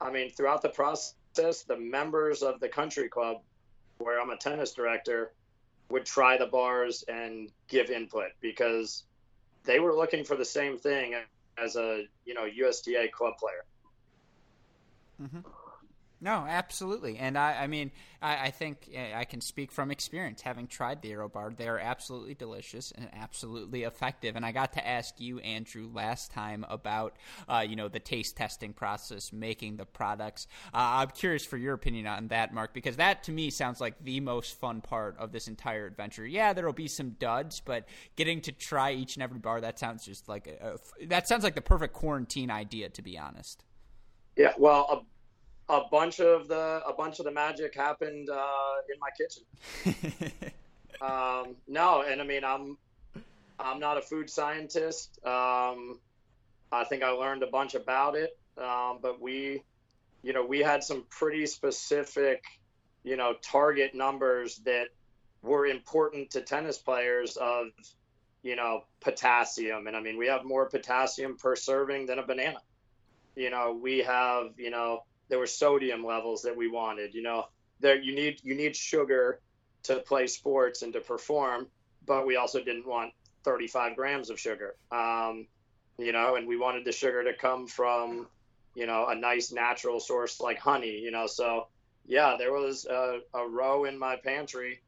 [0.00, 3.42] I mean, throughout the process, the members of the country club,
[3.98, 5.32] where I'm a tennis director,
[5.90, 9.04] would try the bars and give input because
[9.64, 11.14] they were looking for the same thing
[11.58, 13.64] as a you know USTA club player.
[15.22, 15.40] Mm-hmm.
[16.22, 17.16] No, absolutely.
[17.16, 21.00] And I, I mean, I, I, think eh, I can speak from experience, having tried
[21.00, 21.54] the Arrow Bar.
[21.56, 24.36] They are absolutely delicious and absolutely effective.
[24.36, 27.16] And I got to ask you, Andrew, last time about,
[27.48, 30.46] uh, you know, the taste testing process, making the products.
[30.74, 33.94] Uh, I'm curious for your opinion on that, Mark, because that to me sounds like
[34.04, 36.26] the most fun part of this entire adventure.
[36.26, 39.78] Yeah, there will be some duds, but getting to try each and every bar, that
[39.78, 43.64] sounds just like a, a that sounds like the perfect quarantine idea, to be honest.
[44.36, 45.06] Yeah, well,
[45.70, 50.52] a bunch of the a bunch of the magic happened uh, in my kitchen.
[51.00, 52.76] um, no, and I mean I'm
[53.58, 55.18] I'm not a food scientist.
[55.24, 56.00] Um,
[56.72, 59.62] I think I learned a bunch about it, um, but we,
[60.22, 62.42] you know, we had some pretty specific,
[63.02, 64.88] you know, target numbers that
[65.42, 67.66] were important to tennis players of,
[68.42, 69.86] you know, potassium.
[69.86, 72.60] And I mean, we have more potassium per serving than a banana.
[73.34, 77.14] You know, we have, you know, there were sodium levels that we wanted.
[77.14, 77.46] You know,
[77.78, 79.40] there you need you need sugar
[79.84, 81.68] to play sports and to perform,
[82.06, 83.12] but we also didn't want
[83.44, 84.76] 35 grams of sugar.
[84.92, 85.46] Um,
[85.96, 88.26] you know, and we wanted the sugar to come from,
[88.74, 90.98] you know, a nice natural source like honey.
[90.98, 91.68] You know, so
[92.04, 94.80] yeah, there was a, a row in my pantry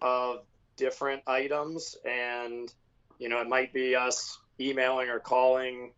[0.00, 0.44] of
[0.76, 2.72] different items, and
[3.18, 5.92] you know, it might be us emailing or calling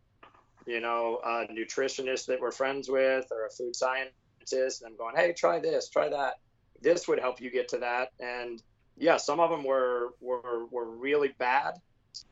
[0.66, 4.82] you know, a nutritionist that we're friends with or a food scientist.
[4.82, 6.34] And I'm going, hey, try this, try that.
[6.80, 8.10] This would help you get to that.
[8.20, 8.62] And
[8.96, 11.74] yeah, some of them were were were really bad.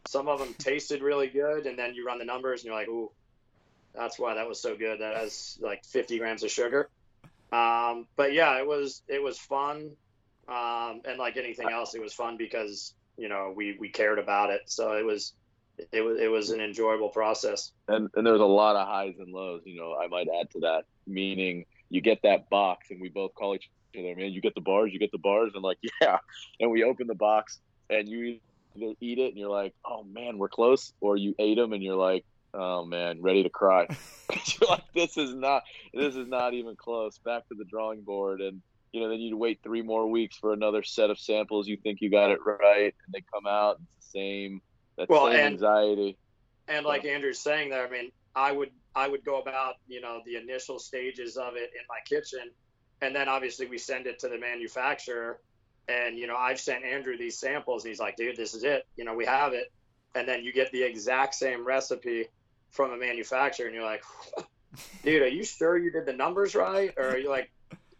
[0.06, 2.88] Some of them tasted really good, and then you run the numbers and you're like,
[2.88, 3.10] ooh,
[3.94, 5.00] that's why that was so good.
[5.00, 6.90] That has like 50 grams of sugar.
[7.52, 9.92] Um, but yeah, it was it was fun,
[10.48, 14.50] um, and like anything else, it was fun because you know we we cared about
[14.50, 14.62] it.
[14.66, 15.32] So it was
[15.92, 17.72] it was it was an enjoyable process.
[17.88, 19.62] And and there's a lot of highs and lows.
[19.64, 20.84] You know, I might add to that.
[21.06, 24.32] Meaning, you get that box, and we both call each other, man.
[24.32, 26.18] You get the bars, you get the bars, and like, yeah.
[26.58, 28.38] And we open the box, and you
[28.76, 31.82] either eat it, and you're like, oh man, we're close, or you ate them, and
[31.82, 33.86] you're like, oh man, ready to cry.
[34.60, 37.18] you're like, this is not, this is not even close.
[37.18, 38.62] Back to the drawing board, and
[38.92, 41.68] you know, then you'd wait three more weeks for another set of samples.
[41.68, 44.62] You think you got it right, and they come out it's the same
[44.96, 46.16] that well, same and, anxiety.
[46.68, 50.20] And like Andrew's saying there, I mean, I would I would go about you know
[50.24, 52.50] the initial stages of it in my kitchen,
[53.00, 55.40] and then obviously we send it to the manufacturer,
[55.88, 58.86] and you know I've sent Andrew these samples, and he's like, dude, this is it.
[58.96, 59.72] You know, we have it,
[60.14, 62.26] and then you get the exact same recipe
[62.70, 64.04] from a manufacturer, and you're like,
[65.04, 67.50] dude, are you sure you did the numbers right, or are you like,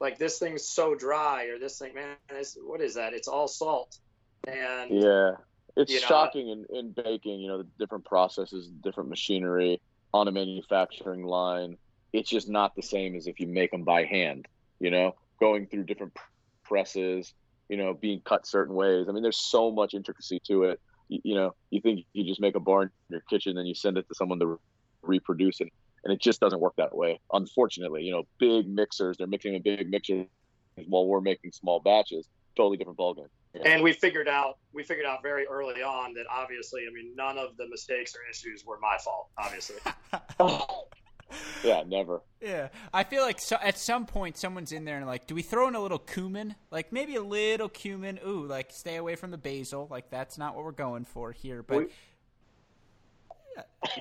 [0.01, 3.15] like this thing's so dry, or this thing, man, this, what is that?
[3.15, 3.99] It's all salt,
[4.47, 5.33] and yeah
[5.77, 9.81] it's you know, shocking in, in baking, you know, the different processes, different machinery
[10.13, 11.77] on a manufacturing line.
[12.13, 14.47] It's just not the same as if you make them by hand,
[14.81, 16.17] you know, going through different
[16.65, 17.33] presses,
[17.69, 19.07] you know, being cut certain ways.
[19.09, 20.81] I mean, there's so much intricacy to it.
[21.09, 23.75] You, you know, you think you just make a bar in your kitchen, then you
[23.75, 24.57] send it to someone to re-
[25.03, 25.69] reproduce it.
[26.03, 27.21] And it just doesn't work that way.
[27.33, 30.27] Unfortunately, you know, big mixers, they're mixing a big mixer
[30.87, 33.29] while we're making small batches, totally different ballgame.
[33.65, 37.37] And we figured out we figured out very early on that obviously, I mean, none
[37.37, 39.29] of the mistakes or issues were my fault.
[39.39, 39.77] Obviously.
[41.65, 42.23] yeah, never.
[42.41, 45.43] Yeah, I feel like so, at some point someone's in there and like, do we
[45.43, 46.55] throw in a little cumin?
[46.71, 48.21] Like maybe a little cumin.
[48.27, 49.89] Ooh, like stay away from the basil.
[49.91, 51.63] Like that's not what we're going for here.
[51.63, 51.87] But we,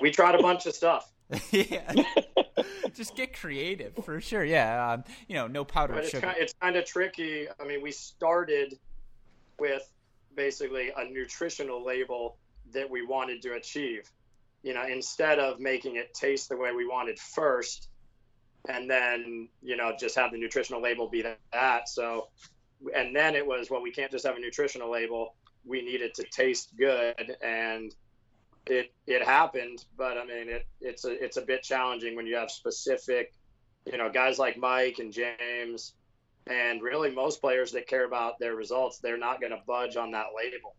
[0.00, 1.10] we tried a bunch of stuff.
[1.50, 1.92] yeah.
[2.94, 4.44] Just get creative for sure.
[4.44, 4.92] Yeah.
[4.92, 6.26] Um, you know, no powdered but it's sugar.
[6.26, 7.46] Kind of, it's kind of tricky.
[7.60, 8.78] I mean, we started
[9.60, 9.82] with
[10.34, 12.38] basically a nutritional label
[12.72, 14.10] that we wanted to achieve.
[14.62, 17.88] You know, instead of making it taste the way we wanted first,
[18.68, 21.88] and then you know just have the nutritional label be that.
[21.88, 22.28] So,
[22.94, 25.34] and then it was well, we can't just have a nutritional label.
[25.64, 27.94] We need it to taste good, and
[28.66, 32.36] it it happened, but I mean it it's a it's a bit challenging when you
[32.36, 33.32] have specific,
[33.90, 35.94] you know, guys like Mike and James,
[36.50, 40.10] and really most players that care about their results, they're not going to budge on
[40.10, 40.74] that label.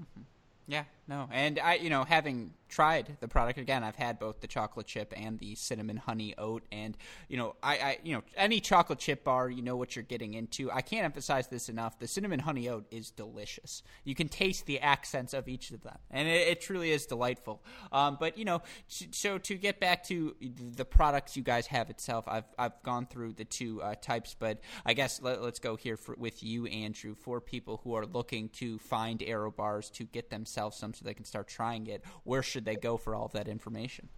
[0.00, 0.22] Mm-hmm.
[0.66, 4.46] Yeah, no, and I, you know, having tried the product again, I've had both the
[4.46, 6.96] chocolate chip and the cinnamon honey oat, and
[7.28, 10.34] you know, I, I, you know, any chocolate chip bar, you know what you're getting
[10.34, 10.70] into.
[10.70, 11.98] I can't emphasize this enough.
[11.98, 13.82] The cinnamon honey oat is delicious.
[14.04, 17.62] You can taste the accents of each of them, and it, it truly is delightful.
[17.92, 20.36] Um, but you know, so to get back to
[20.76, 24.60] the products you guys have itself, I've I've gone through the two uh, types, but
[24.86, 28.48] I guess let, us go here for, with you, Andrew, for people who are looking
[28.50, 32.04] to find arrow bars to get themselves some so they can start trying it.
[32.24, 34.08] Where should they go for all of that information?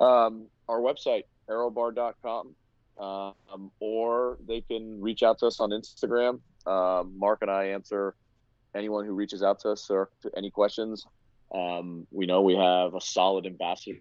[0.00, 2.54] Um, our website, arrowbar.com,
[2.98, 6.40] um, or they can reach out to us on Instagram.
[6.66, 8.14] Uh, Mark and I answer
[8.74, 11.06] anyone who reaches out to us or to any questions.
[11.54, 14.00] Um, we know we have a solid ambassador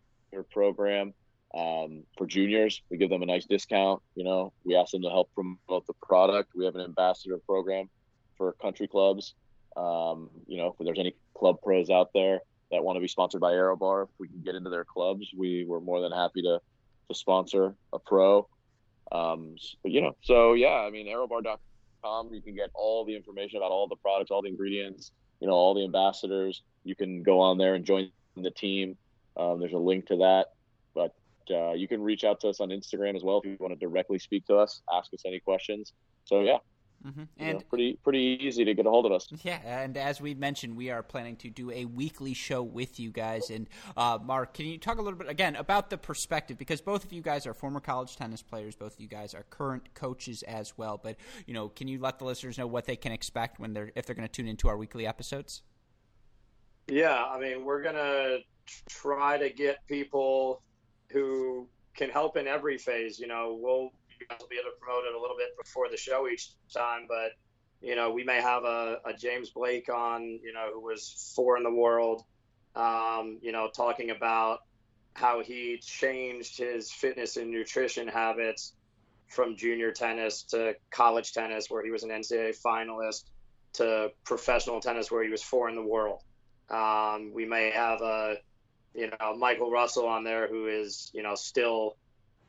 [0.52, 1.14] program
[1.56, 2.82] um, for juniors.
[2.90, 4.02] We give them a nice discount.
[4.16, 6.52] You know, we ask them to help promote the product.
[6.56, 7.90] We have an ambassador program
[8.38, 9.34] for country clubs.
[9.76, 13.42] Um, you know, if there's any club pros out there that want to be sponsored
[13.42, 16.60] by ArrowBar, if we can get into their clubs, we were more than happy to
[17.10, 18.48] to sponsor a pro.
[19.12, 23.58] Um, but, you know, so yeah, I mean, arrowbar.com, you can get all the information
[23.58, 26.62] about all the products, all the ingredients, you know, all the ambassadors.
[26.84, 28.96] You can go on there and join the team.
[29.36, 30.54] Um, there's a link to that,
[30.94, 31.16] but
[31.52, 33.80] uh, you can reach out to us on Instagram as well if you want to
[33.80, 35.94] directly speak to us, ask us any questions.
[36.26, 36.58] So yeah,
[37.06, 37.22] Mm-hmm.
[37.38, 39.28] And you know, pretty pretty easy to get a hold of us.
[39.42, 43.12] Yeah, and as we mentioned, we are planning to do a weekly show with you
[43.12, 43.50] guys.
[43.50, 46.58] And uh, Mark, can you talk a little bit again about the perspective?
[46.58, 48.76] Because both of you guys are former college tennis players.
[48.76, 51.00] Both of you guys are current coaches as well.
[51.02, 53.92] But you know, can you let the listeners know what they can expect when they're
[53.96, 55.62] if they're going to tune into our weekly episodes?
[56.90, 58.40] Yeah, I mean, we're gonna
[58.88, 60.62] try to get people
[61.12, 63.20] who can help in every phase.
[63.20, 63.92] You know, we'll
[64.28, 67.06] guys will be able to promote it a little bit before the show each time.
[67.08, 67.32] But
[67.82, 71.58] you know, we may have a, a James Blake on, you know, who was four
[71.58, 72.24] in the world,
[72.76, 74.60] um, you know, talking about
[75.14, 78.74] how he changed his fitness and nutrition habits
[79.28, 83.26] from junior tennis to college tennis, where he was an NCAA finalist,
[83.74, 86.22] to professional tennis, where he was four in the world.
[86.70, 88.36] Um, we may have a,
[88.94, 91.96] you know, Michael Russell on there, who is, you know, still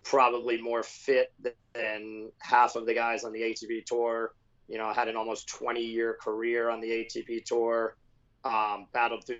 [0.04, 1.32] probably more fit
[1.74, 4.32] than half of the guys on the ATP tour.
[4.68, 7.96] You know, had an almost 20 year career on the ATP tour,
[8.44, 9.38] um, battled through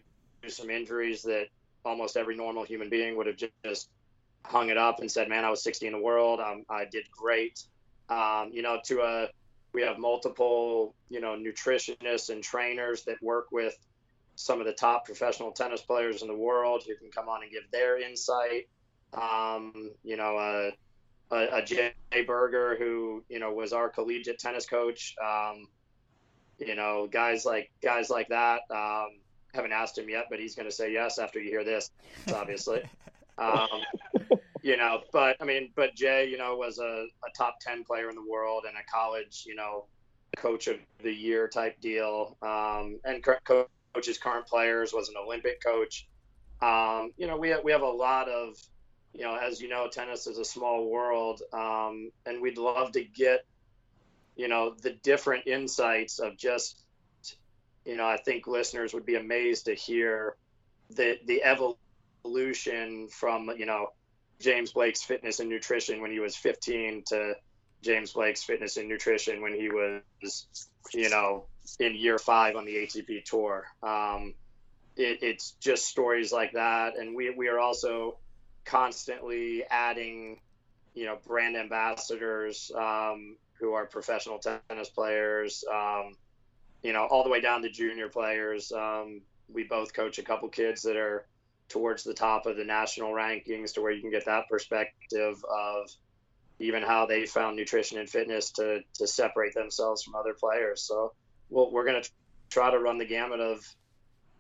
[0.49, 1.47] some injuries that
[1.85, 3.91] almost every normal human being would have just
[4.45, 6.41] hung it up and said, "Man, I was 60 in the world.
[6.41, 7.63] Um, I did great."
[8.09, 9.29] Um, you know, to a
[9.73, 13.77] we have multiple you know nutritionists and trainers that work with
[14.37, 17.53] some of the top professional tennis players in the world who can come on and
[17.53, 18.69] give their insight
[19.15, 20.71] um, you know, uh,
[21.33, 21.93] a, a Jay
[22.27, 25.15] Berger who you know was our collegiate tennis coach.
[25.23, 25.67] Um,
[26.59, 28.63] you know, guys like guys like that.
[28.71, 29.21] Um,
[29.55, 31.91] haven't asked him yet, but he's going to say yes after you hear this,
[32.35, 32.83] obviously.
[33.39, 33.69] um,
[34.63, 38.09] you know, but I mean, but Jay, you know, was a, a top ten player
[38.09, 39.87] in the world and a college, you know,
[40.37, 42.37] coach of the year type deal.
[42.43, 46.07] Um, and co- coaches current players was an Olympic coach.
[46.63, 48.55] Um, you know, we have, we have a lot of
[49.13, 53.05] you know, as you know, tennis is a small world, um, and we'd love to
[53.05, 53.45] get,
[54.37, 56.81] you know, the different insights of just,
[57.85, 60.37] you know, I think listeners would be amazed to hear
[60.91, 63.89] the the evolution from you know
[64.41, 67.35] James Blake's fitness and nutrition when he was 15 to
[67.83, 70.47] James Blake's fitness and nutrition when he was,
[70.93, 71.47] you know,
[71.79, 73.67] in year five on the ATP tour.
[73.83, 74.35] Um,
[74.97, 78.19] it, it's just stories like that, and we we are also
[78.71, 80.41] constantly adding,
[80.95, 85.65] you know, brand ambassadors um, who are professional tennis players.
[85.71, 86.15] Um,
[86.83, 88.73] you know, all the way down to junior players.
[88.73, 89.21] Um,
[89.53, 91.27] we both coach a couple kids that are
[91.69, 95.91] towards the top of the national rankings to where you can get that perspective of
[96.59, 100.83] even how they found nutrition and fitness to, to separate themselves from other players.
[100.83, 101.13] So
[101.49, 102.11] we'll, we're going to
[102.51, 103.65] try to run the gamut of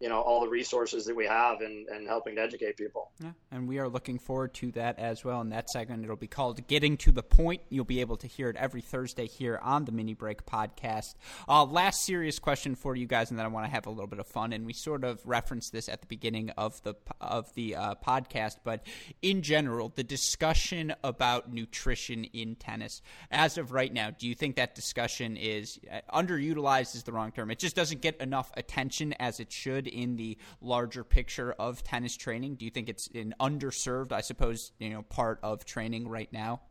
[0.01, 3.11] you know all the resources that we have and, and helping to educate people.
[3.20, 5.40] Yeah, and we are looking forward to that as well.
[5.40, 7.62] In that segment it'll be called getting to the point.
[7.68, 11.14] You'll be able to hear it every thursday here on the mini break podcast.
[11.48, 14.07] Uh, last serious question for you guys and then i want to have a little
[14.07, 14.53] bit of fun.
[14.53, 18.57] And we sort of referenced this at the beginning of the of the uh, podcast
[18.64, 18.86] but
[19.22, 24.57] in general the discussion about nutrition in tennis as of right now do you think
[24.57, 27.51] that discussion is uh, underutilized is the wrong term?
[27.51, 32.16] It just doesn't get enough attention as it should in the larger picture of tennis
[32.16, 32.57] training?
[32.57, 36.62] Do you think it's an underserved, I suppose, you know, part of training right now?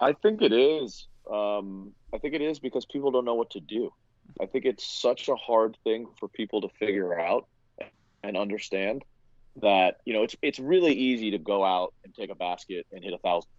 [0.00, 1.06] I think it is.
[1.30, 3.92] Um, I think it is because people don't know what to do.
[4.40, 7.46] I think it's such a hard thing for people to figure out
[8.22, 9.04] and understand
[9.60, 13.04] that you know it's it's really easy to go out and take a basket and
[13.04, 13.50] hit a thousand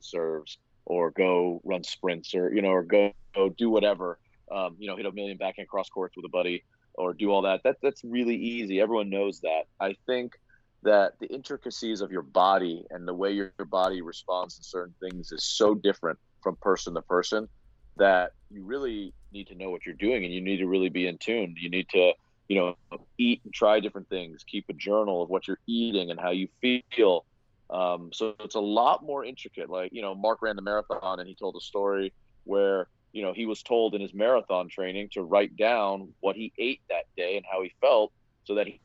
[0.00, 4.18] serves or go run sprints or you know or go, go do whatever
[4.50, 7.42] um, you know hit a million backhand cross courts with a buddy or do all
[7.42, 7.62] that.
[7.64, 8.80] That that's really easy.
[8.80, 9.64] Everyone knows that.
[9.80, 10.34] I think
[10.82, 14.94] that the intricacies of your body and the way your, your body responds to certain
[15.00, 17.48] things is so different from person to person
[17.96, 21.06] that you really need to know what you're doing and you need to really be
[21.06, 21.54] in tune.
[21.58, 22.12] You need to,
[22.48, 26.18] you know, eat and try different things, keep a journal of what you're eating and
[26.18, 27.26] how you feel.
[27.68, 29.68] Um, so it's a lot more intricate.
[29.68, 32.12] Like, you know, Mark ran the marathon and he told a story
[32.44, 36.52] where you know, he was told in his marathon training to write down what he
[36.58, 38.12] ate that day and how he felt
[38.44, 38.80] so that he,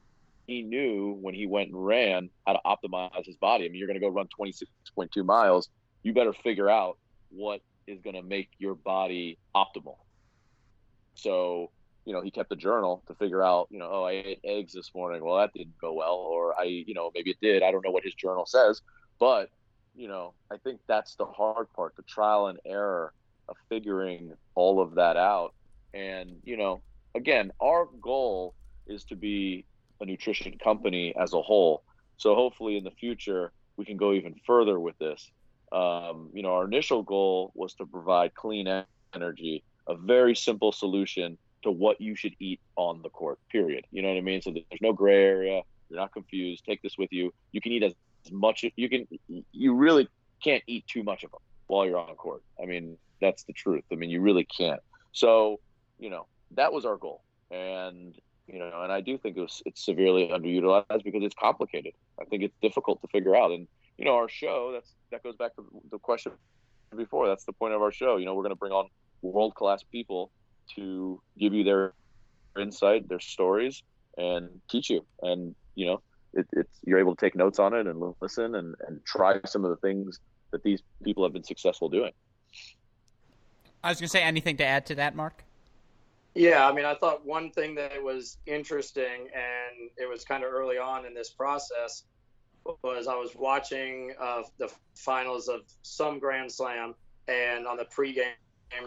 [0.47, 3.65] he knew when he went and ran how to optimize his body.
[3.65, 5.69] I mean, you're going to go run 26.2 miles.
[6.03, 6.97] You better figure out
[7.29, 9.97] what is going to make your body optimal.
[11.15, 11.71] So,
[12.05, 14.73] you know, he kept a journal to figure out, you know, oh, I ate eggs
[14.73, 15.23] this morning.
[15.23, 16.15] Well, that didn't go well.
[16.15, 17.63] Or I, you know, maybe it did.
[17.63, 18.81] I don't know what his journal says.
[19.19, 19.49] But,
[19.95, 23.13] you know, I think that's the hard part the trial and error
[23.47, 25.53] of figuring all of that out.
[25.93, 26.81] And, you know,
[27.13, 28.53] again, our goal
[28.87, 29.65] is to be
[30.01, 31.83] a nutrition company as a whole.
[32.17, 35.31] So hopefully in the future, we can go even further with this.
[35.71, 38.67] Um, you know, our initial goal was to provide clean
[39.13, 43.85] energy, a very simple solution to what you should eat on the court, period.
[43.91, 44.41] You know what I mean?
[44.41, 45.61] So there's no gray area.
[45.89, 46.63] You're not confused.
[46.65, 47.33] Take this with you.
[47.51, 47.93] You can eat as,
[48.25, 48.65] as much.
[48.75, 49.07] You can,
[49.51, 50.07] you really
[50.43, 52.43] can't eat too much of them while you're on court.
[52.61, 53.83] I mean, that's the truth.
[53.91, 54.81] I mean, you really can't.
[55.11, 55.59] So,
[55.99, 58.15] you know, that was our goal, and
[58.47, 61.93] you know, and I do think it was it's severely underutilized because it's complicated.
[62.19, 65.35] I think it's difficult to figure out, and you know, our show that's that goes
[65.35, 66.33] back to the question
[66.95, 67.27] before.
[67.27, 68.17] That's the point of our show.
[68.17, 68.89] You know, we're going to bring on
[69.21, 70.31] world class people
[70.75, 71.93] to give you their
[72.59, 73.83] insight, their stories,
[74.17, 75.05] and teach you.
[75.21, 76.01] And you know,
[76.33, 79.65] it, it's you're able to take notes on it and listen and, and try some
[79.65, 80.19] of the things
[80.51, 82.11] that these people have been successful doing.
[83.85, 85.43] I was going to say anything to add to that, Mark.
[86.33, 90.51] Yeah, I mean, I thought one thing that was interesting, and it was kind of
[90.51, 92.03] early on in this process,
[92.81, 96.95] was I was watching uh, the finals of some Grand Slam,
[97.27, 98.33] and on the pregame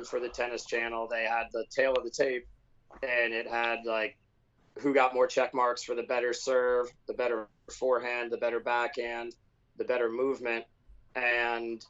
[0.05, 2.49] for the tennis channel, they had the tail of the tape,
[3.05, 4.19] and it had like
[4.81, 9.37] who got more check marks for the better serve, the better forehand, the better backhand,
[9.77, 10.65] the better movement,
[11.15, 11.87] and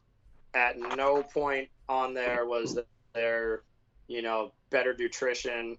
[0.53, 2.85] at no point on there was the
[3.15, 3.63] their,
[4.07, 5.77] you know, better nutrition,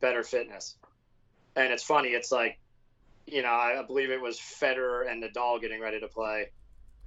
[0.00, 0.76] better fitness.
[1.56, 2.58] And it's funny, it's like,
[3.26, 6.50] you know, I believe it was Federer and Nadal getting ready to play.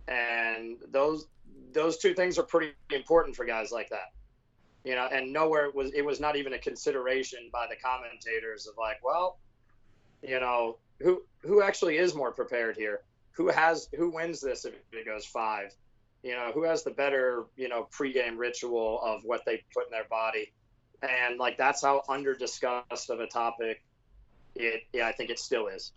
[0.08, 1.28] And those
[1.74, 4.12] those two things are pretty important for guys like that.
[4.84, 8.68] You know, and nowhere it was it was not even a consideration by the commentators
[8.68, 9.38] of like, well,
[10.22, 13.02] you know, who who actually is more prepared here?
[13.32, 15.76] Who has who wins this if it goes five?
[16.28, 19.92] You know, who has the better, you know, pregame ritual of what they put in
[19.92, 20.52] their body.
[21.02, 23.82] And like that's how under discussed of a topic
[24.56, 25.94] it yeah, I think it still is.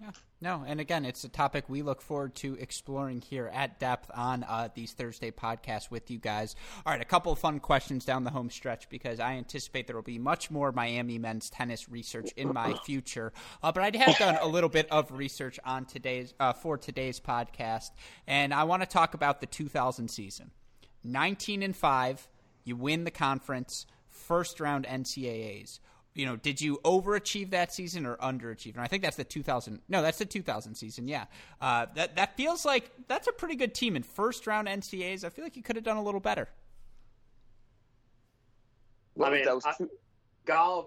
[0.00, 0.10] Yeah.
[0.40, 4.44] No, and again, it's a topic we look forward to exploring here at depth on
[4.44, 6.54] uh, these Thursday podcasts with you guys.
[6.86, 9.96] All right, a couple of fun questions down the home stretch because I anticipate there
[9.96, 13.32] will be much more Miami men's tennis research in my future.
[13.60, 17.18] Uh, but I have done a little bit of research on today's uh, for today's
[17.18, 17.90] podcast,
[18.28, 20.52] and I want to talk about the 2000 season.
[21.02, 22.28] 19 and five,
[22.62, 25.80] you win the conference, first round NCAAs
[26.14, 28.74] you know, did you overachieve that season or underachieve?
[28.74, 29.80] And I think that's the 2000.
[29.88, 31.06] No, that's the 2000 season.
[31.06, 31.26] Yeah,
[31.60, 35.24] uh, that that feels like that's a pretty good team in first round NCAAs.
[35.24, 36.48] I feel like you could have done a little better.
[39.22, 39.74] I mean, I,
[40.46, 40.86] Golub,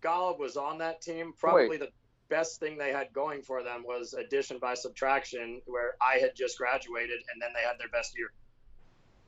[0.00, 1.32] Golub was on that team.
[1.36, 1.80] Probably Wait.
[1.80, 1.88] the
[2.28, 6.58] best thing they had going for them was addition by subtraction, where I had just
[6.58, 8.30] graduated, and then they had their best year.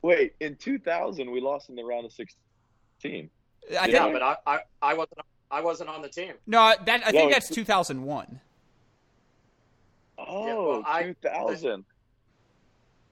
[0.02, 3.30] Wait, in 2000, we lost in the round of 16.
[3.70, 6.34] I yeah, think, but I, I, I wasn't I wasn't on the team.
[6.46, 8.40] No, that I think that's 2001.
[10.18, 11.84] Oh, yeah, well, 2000.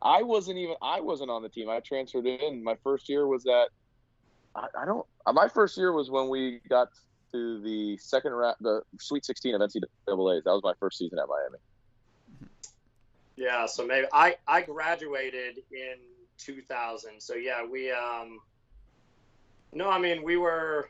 [0.03, 1.68] I, I wasn't even I wasn't on the team.
[1.68, 2.64] I transferred in.
[2.64, 3.68] My first year was that
[4.55, 5.07] I, I don't.
[5.32, 6.88] My first year was when we got
[7.32, 10.44] to the second round, the Sweet 16 of NCAA's.
[10.44, 11.59] That was my first season at Miami.
[13.36, 15.96] Yeah, so maybe I I graduated in
[16.38, 17.20] 2000.
[17.20, 18.40] So yeah, we um
[19.72, 20.88] no, I mean we were.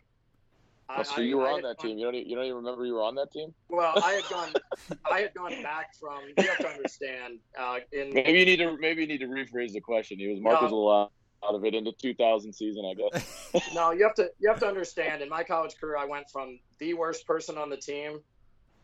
[0.89, 1.99] Oh, so I, you were I on that gone, team.
[1.99, 2.27] You don't.
[2.27, 3.55] You don't even remember you were on that team.
[3.69, 4.53] Well, I had gone.
[5.11, 6.21] I had gone back from.
[6.37, 7.39] You have to understand.
[7.59, 8.77] Uh, in maybe you need to.
[8.79, 10.19] Maybe you need to rephrase the question.
[10.19, 11.11] He was Marcus no,
[11.47, 13.71] out of it into 2000 season, I guess.
[13.75, 14.31] no, you have to.
[14.41, 15.23] You have to understand.
[15.23, 18.21] In my college career, I went from the worst person on the team,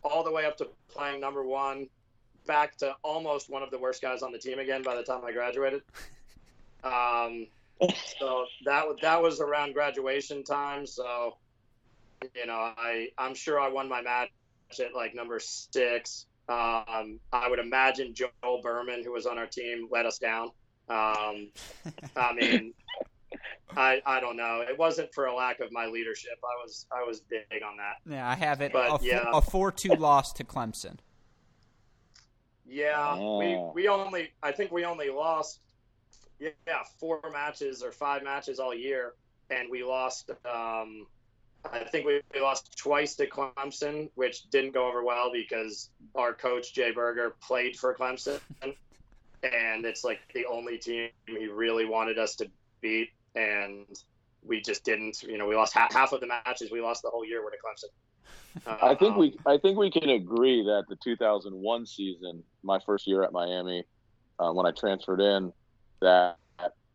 [0.05, 1.89] all the way up to playing number one,
[2.47, 5.23] back to almost one of the worst guys on the team again by the time
[5.25, 5.83] I graduated.
[6.85, 7.49] Um,
[8.19, 10.87] so that that was around graduation time.
[10.87, 11.37] So
[12.35, 14.31] you know, I I'm sure I won my match
[14.81, 16.27] at like number six.
[16.49, 20.51] Um, I would imagine Joel Berman, who was on our team, let us down.
[20.89, 21.49] Um,
[22.17, 22.73] I mean,
[23.77, 24.65] I I don't know.
[24.67, 26.39] It wasn't for a lack of my leadership.
[26.43, 27.97] I was I was big on that.
[28.11, 28.73] Yeah, I have it.
[28.73, 29.25] But, a, yeah.
[29.33, 30.99] a four two loss to Clemson.
[32.65, 33.39] Yeah, oh.
[33.39, 35.61] we we only I think we only lost
[36.39, 36.53] yeah,
[36.99, 39.15] four matches or five matches all year,
[39.51, 40.31] and we lost.
[40.45, 41.07] Um,
[41.73, 46.33] I think we, we lost twice to Clemson, which didn't go over well because our
[46.33, 52.19] coach Jay Berger played for Clemson, and it's like the only team he really wanted
[52.19, 53.87] us to beat, and
[54.45, 55.23] we just didn't.
[55.23, 56.71] You know, we lost half, half of the matches.
[56.71, 57.91] We lost the whole year were to Clemson.
[58.67, 63.07] Uh, I think we I think we can agree that the 2001 season, my first
[63.07, 63.85] year at Miami,
[64.39, 65.53] uh, when I transferred in,
[66.01, 66.39] that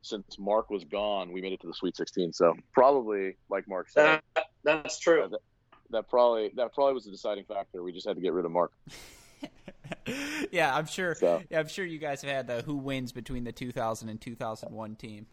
[0.02, 2.34] since Mark was gone, we made it to the Sweet 16.
[2.34, 5.28] So probably, like Mark said, that, that's true.
[5.30, 5.40] That,
[5.92, 7.84] that, probably that probably was the deciding factor.
[7.84, 8.72] We just had to get rid of Mark.
[10.52, 11.16] yeah, I'm sure.
[11.16, 11.44] So.
[11.50, 14.96] Yeah, I'm sure you guys have had the who wins between the 2000 and 2001
[14.96, 15.28] team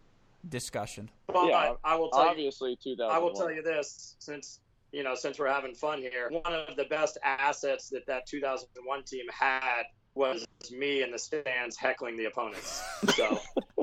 [0.48, 1.10] discussion.
[1.32, 3.14] Well, yeah, I, I will tell obviously you, 2001.
[3.14, 4.60] I will tell you this since
[4.92, 6.30] you know since we're having fun here.
[6.30, 9.82] One of the best assets that that 2001 team had
[10.14, 12.82] was me in the stands heckling the opponents.
[13.14, 13.40] So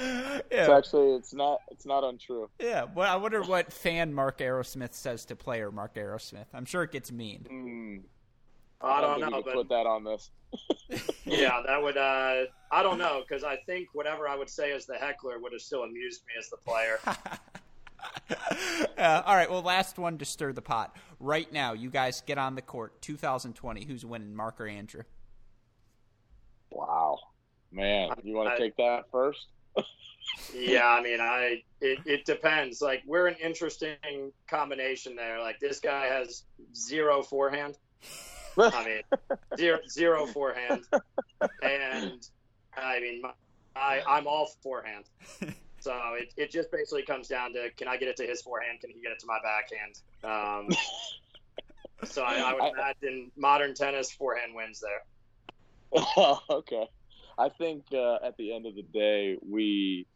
[0.00, 0.40] yeah.
[0.50, 2.48] It's actually it's not it's not untrue.
[2.58, 6.46] Yeah, but I wonder what fan Mark Arrowsmith says to player Mark Arrowsmith.
[6.54, 7.46] I'm sure it gets mean.
[7.50, 8.02] Mm.
[8.82, 10.30] I don't, know, but put that on this.
[11.24, 11.98] yeah, that would.
[11.98, 15.52] Uh, I don't know because I think whatever I would say as the heckler would
[15.52, 16.98] have still amused me as the player.
[18.98, 19.50] uh, all right.
[19.50, 20.96] Well, last one to stir the pot.
[21.18, 23.02] Right now, you guys get on the court.
[23.02, 23.84] 2020.
[23.84, 25.02] Who's winning, Mark or Andrew?
[26.70, 27.18] Wow,
[27.72, 29.46] man, you want to take that first?
[30.54, 32.80] yeah, I mean, I it, it depends.
[32.80, 35.40] Like we're an interesting combination there.
[35.40, 36.44] Like this guy has
[36.74, 37.78] zero forehand.
[38.58, 40.84] I mean, zero zero forehand,
[41.62, 42.28] and
[42.76, 43.22] I mean,
[43.76, 45.04] I I'm all forehand.
[45.80, 48.80] So it, it just basically comes down to can I get it to his forehand?
[48.80, 50.00] Can he get it to my backhand?
[50.22, 50.68] Um,
[52.04, 55.02] so I, I would imagine modern tennis forehand wins there.
[56.50, 56.88] okay.
[57.38, 60.06] I think uh, at the end of the day, we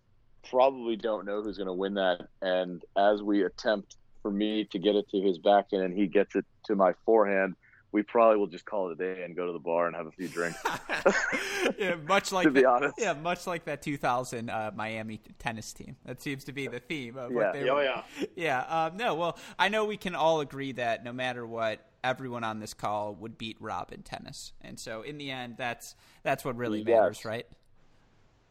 [0.51, 2.29] probably don't know who's going to win that.
[2.43, 6.35] And as we attempt for me to get it to his backhand and he gets
[6.35, 7.57] it to my forehand,
[7.95, 10.07] we probably will just call it a day and go to the bar and have
[10.07, 10.59] a few drinks.
[11.79, 15.73] yeah, much like to the, be honest, yeah, much like that 2000 uh, Miami tennis
[15.73, 15.95] team.
[16.05, 17.37] That seems to be the theme of yeah.
[17.37, 17.71] what they.
[17.71, 18.03] Oh yeah,
[18.35, 18.61] yeah.
[18.63, 22.61] Um, no, well, I know we can all agree that no matter what, everyone on
[22.61, 26.57] this call would beat Rob in tennis, and so in the end, that's that's what
[26.57, 26.87] really yes.
[26.87, 27.47] matters, right?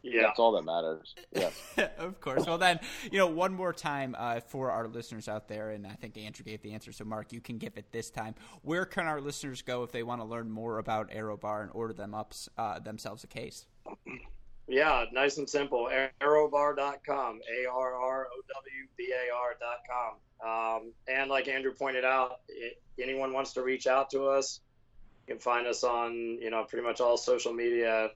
[0.03, 0.23] Yeah.
[0.23, 1.15] That's all that matters.
[1.31, 1.53] Yes.
[1.97, 2.45] of course.
[2.45, 2.79] Well, then,
[3.09, 6.43] you know, one more time uh, for our listeners out there, and I think Andrew
[6.43, 8.35] gave the answer, so Mark, you can give it this time.
[8.63, 11.93] Where can our listeners go if they want to learn more about ArrowBar and order
[11.93, 13.65] them up uh, themselves a case?
[14.67, 15.89] Yeah, nice and simple.
[16.21, 20.13] Arrowbar.com, A R R O W B A R.com.
[20.43, 24.61] Um, and like Andrew pointed out, it, anyone wants to reach out to us,
[25.27, 28.09] you can find us on, you know, pretty much all social media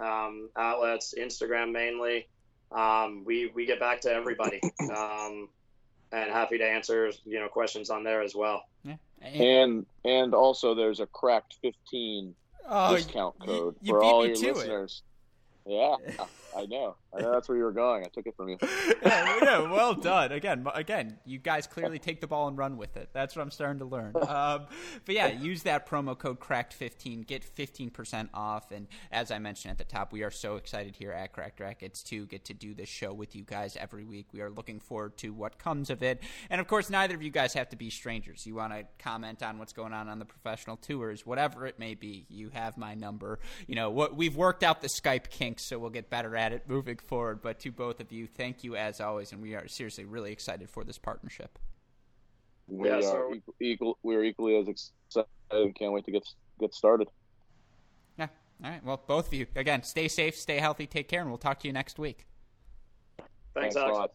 [0.00, 2.28] um, outlets, Instagram mainly.
[2.72, 5.48] Um, we we get back to everybody, um,
[6.12, 8.64] and happy to answer you know questions on there as well.
[8.82, 8.96] Yeah.
[9.22, 12.34] And and also there's a cracked fifteen
[12.68, 15.02] oh, discount code you, you for all your listeners.
[15.04, 15.13] It.
[15.66, 15.96] Yeah,
[16.56, 16.96] I know.
[17.16, 18.04] I know that's where you were going.
[18.04, 18.58] I took it from you.
[19.02, 20.32] yeah, yeah, well done.
[20.32, 23.10] Again, again, you guys clearly take the ball and run with it.
[23.12, 24.14] That's what I'm starting to learn.
[24.34, 24.66] Um,
[25.04, 28.72] but yeah, use that promo code Cracked15, get 15% off.
[28.72, 32.02] And as I mentioned at the top, we are so excited here at Cracked Racquets
[32.04, 34.26] to get to do this show with you guys every week.
[34.32, 36.20] We are looking forward to what comes of it.
[36.50, 38.44] And of course, neither of you guys have to be strangers.
[38.44, 41.94] You want to comment on what's going on on the professional tours, whatever it may
[41.94, 42.26] be.
[42.28, 43.38] You have my number.
[43.68, 46.64] You know, what we've worked out the Skype kinks, so we'll get better at it
[46.68, 47.42] moving forward forward.
[47.42, 50.68] But to both of you, thank you as always, and we are seriously really excited
[50.68, 51.58] for this partnership.
[52.66, 55.28] We yeah, are equal, equal, We are equally as excited.
[55.50, 56.26] and Can't wait to get
[56.58, 57.08] get started.
[58.18, 58.28] Yeah.
[58.64, 58.84] All right.
[58.84, 61.68] Well, both of you again, stay safe, stay healthy, take care, and we'll talk to
[61.68, 62.26] you next week.
[63.54, 64.14] Thanks, Thanks Alex.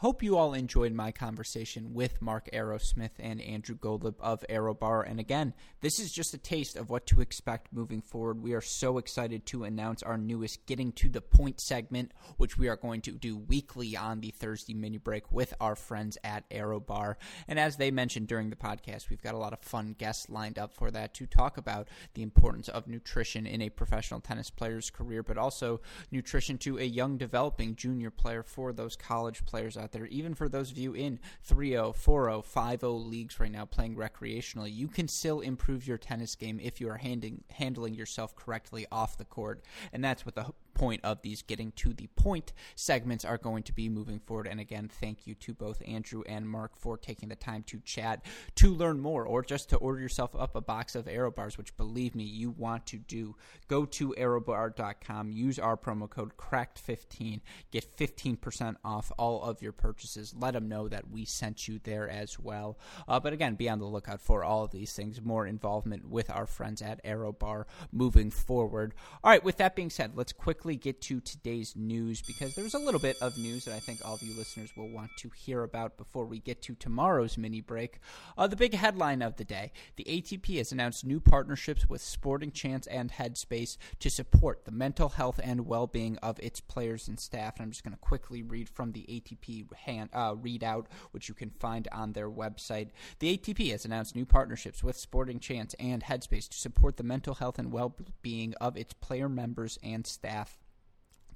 [0.00, 5.06] Hope you all enjoyed my conversation with Mark Arrowsmith and Andrew Golub of Arrowbar.
[5.06, 8.42] And again, this is just a taste of what to expect moving forward.
[8.42, 12.66] We are so excited to announce our newest Getting to the Point segment, which we
[12.70, 17.16] are going to do weekly on the Thursday mini break with our friends at Arrowbar.
[17.46, 20.58] And as they mentioned during the podcast, we've got a lot of fun guests lined
[20.58, 24.88] up for that to talk about the importance of nutrition in a professional tennis player's
[24.88, 29.89] career, but also nutrition to a young developing junior player for those college players out
[29.90, 33.40] out there, even for those of you in 3 0, 4 0, 5 0 leagues
[33.40, 37.42] right now playing recreationally, you can still improve your tennis game if you are handing,
[37.50, 39.64] handling yourself correctly off the court.
[39.92, 43.72] And that's what the point of these getting to the point segments are going to
[43.72, 44.46] be moving forward.
[44.46, 48.24] And again, thank you to both Andrew and Mark for taking the time to chat
[48.56, 51.76] to learn more or just to order yourself up a box of Arrow bars, which
[51.76, 53.36] believe me, you want to do.
[53.68, 57.40] Go to arrowbar.com, use our promo code CRACKED15,
[57.70, 60.34] get 15% off all of your purchases.
[60.38, 62.78] Let them know that we sent you there as well.
[63.08, 66.30] Uh, but again, be on the lookout for all of these things, more involvement with
[66.30, 68.94] our friends at Arrow Bar moving forward.
[69.22, 72.74] All right, with that being said, let's quickly quickly get to today's news because there's
[72.74, 75.30] a little bit of news that I think all of you listeners will want to
[75.34, 77.98] hear about before we get to tomorrow's mini break.
[78.36, 82.52] Uh, the big headline of the day the ATP has announced new partnerships with Sporting
[82.52, 87.18] Chance and Headspace to support the mental health and well being of its players and
[87.18, 87.56] staff.
[87.56, 91.34] And I'm just going to quickly read from the ATP hand, uh, readout, which you
[91.34, 92.90] can find on their website.
[93.20, 97.36] The ATP has announced new partnerships with Sporting Chance and Headspace to support the mental
[97.36, 100.49] health and well being of its player members and staff.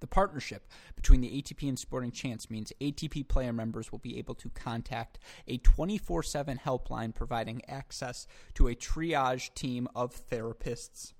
[0.04, 4.34] The partnership between the ATP and Sporting Chance means ATP player members will be able
[4.34, 11.14] to contact a 24 7 helpline providing access to a triage team of therapists.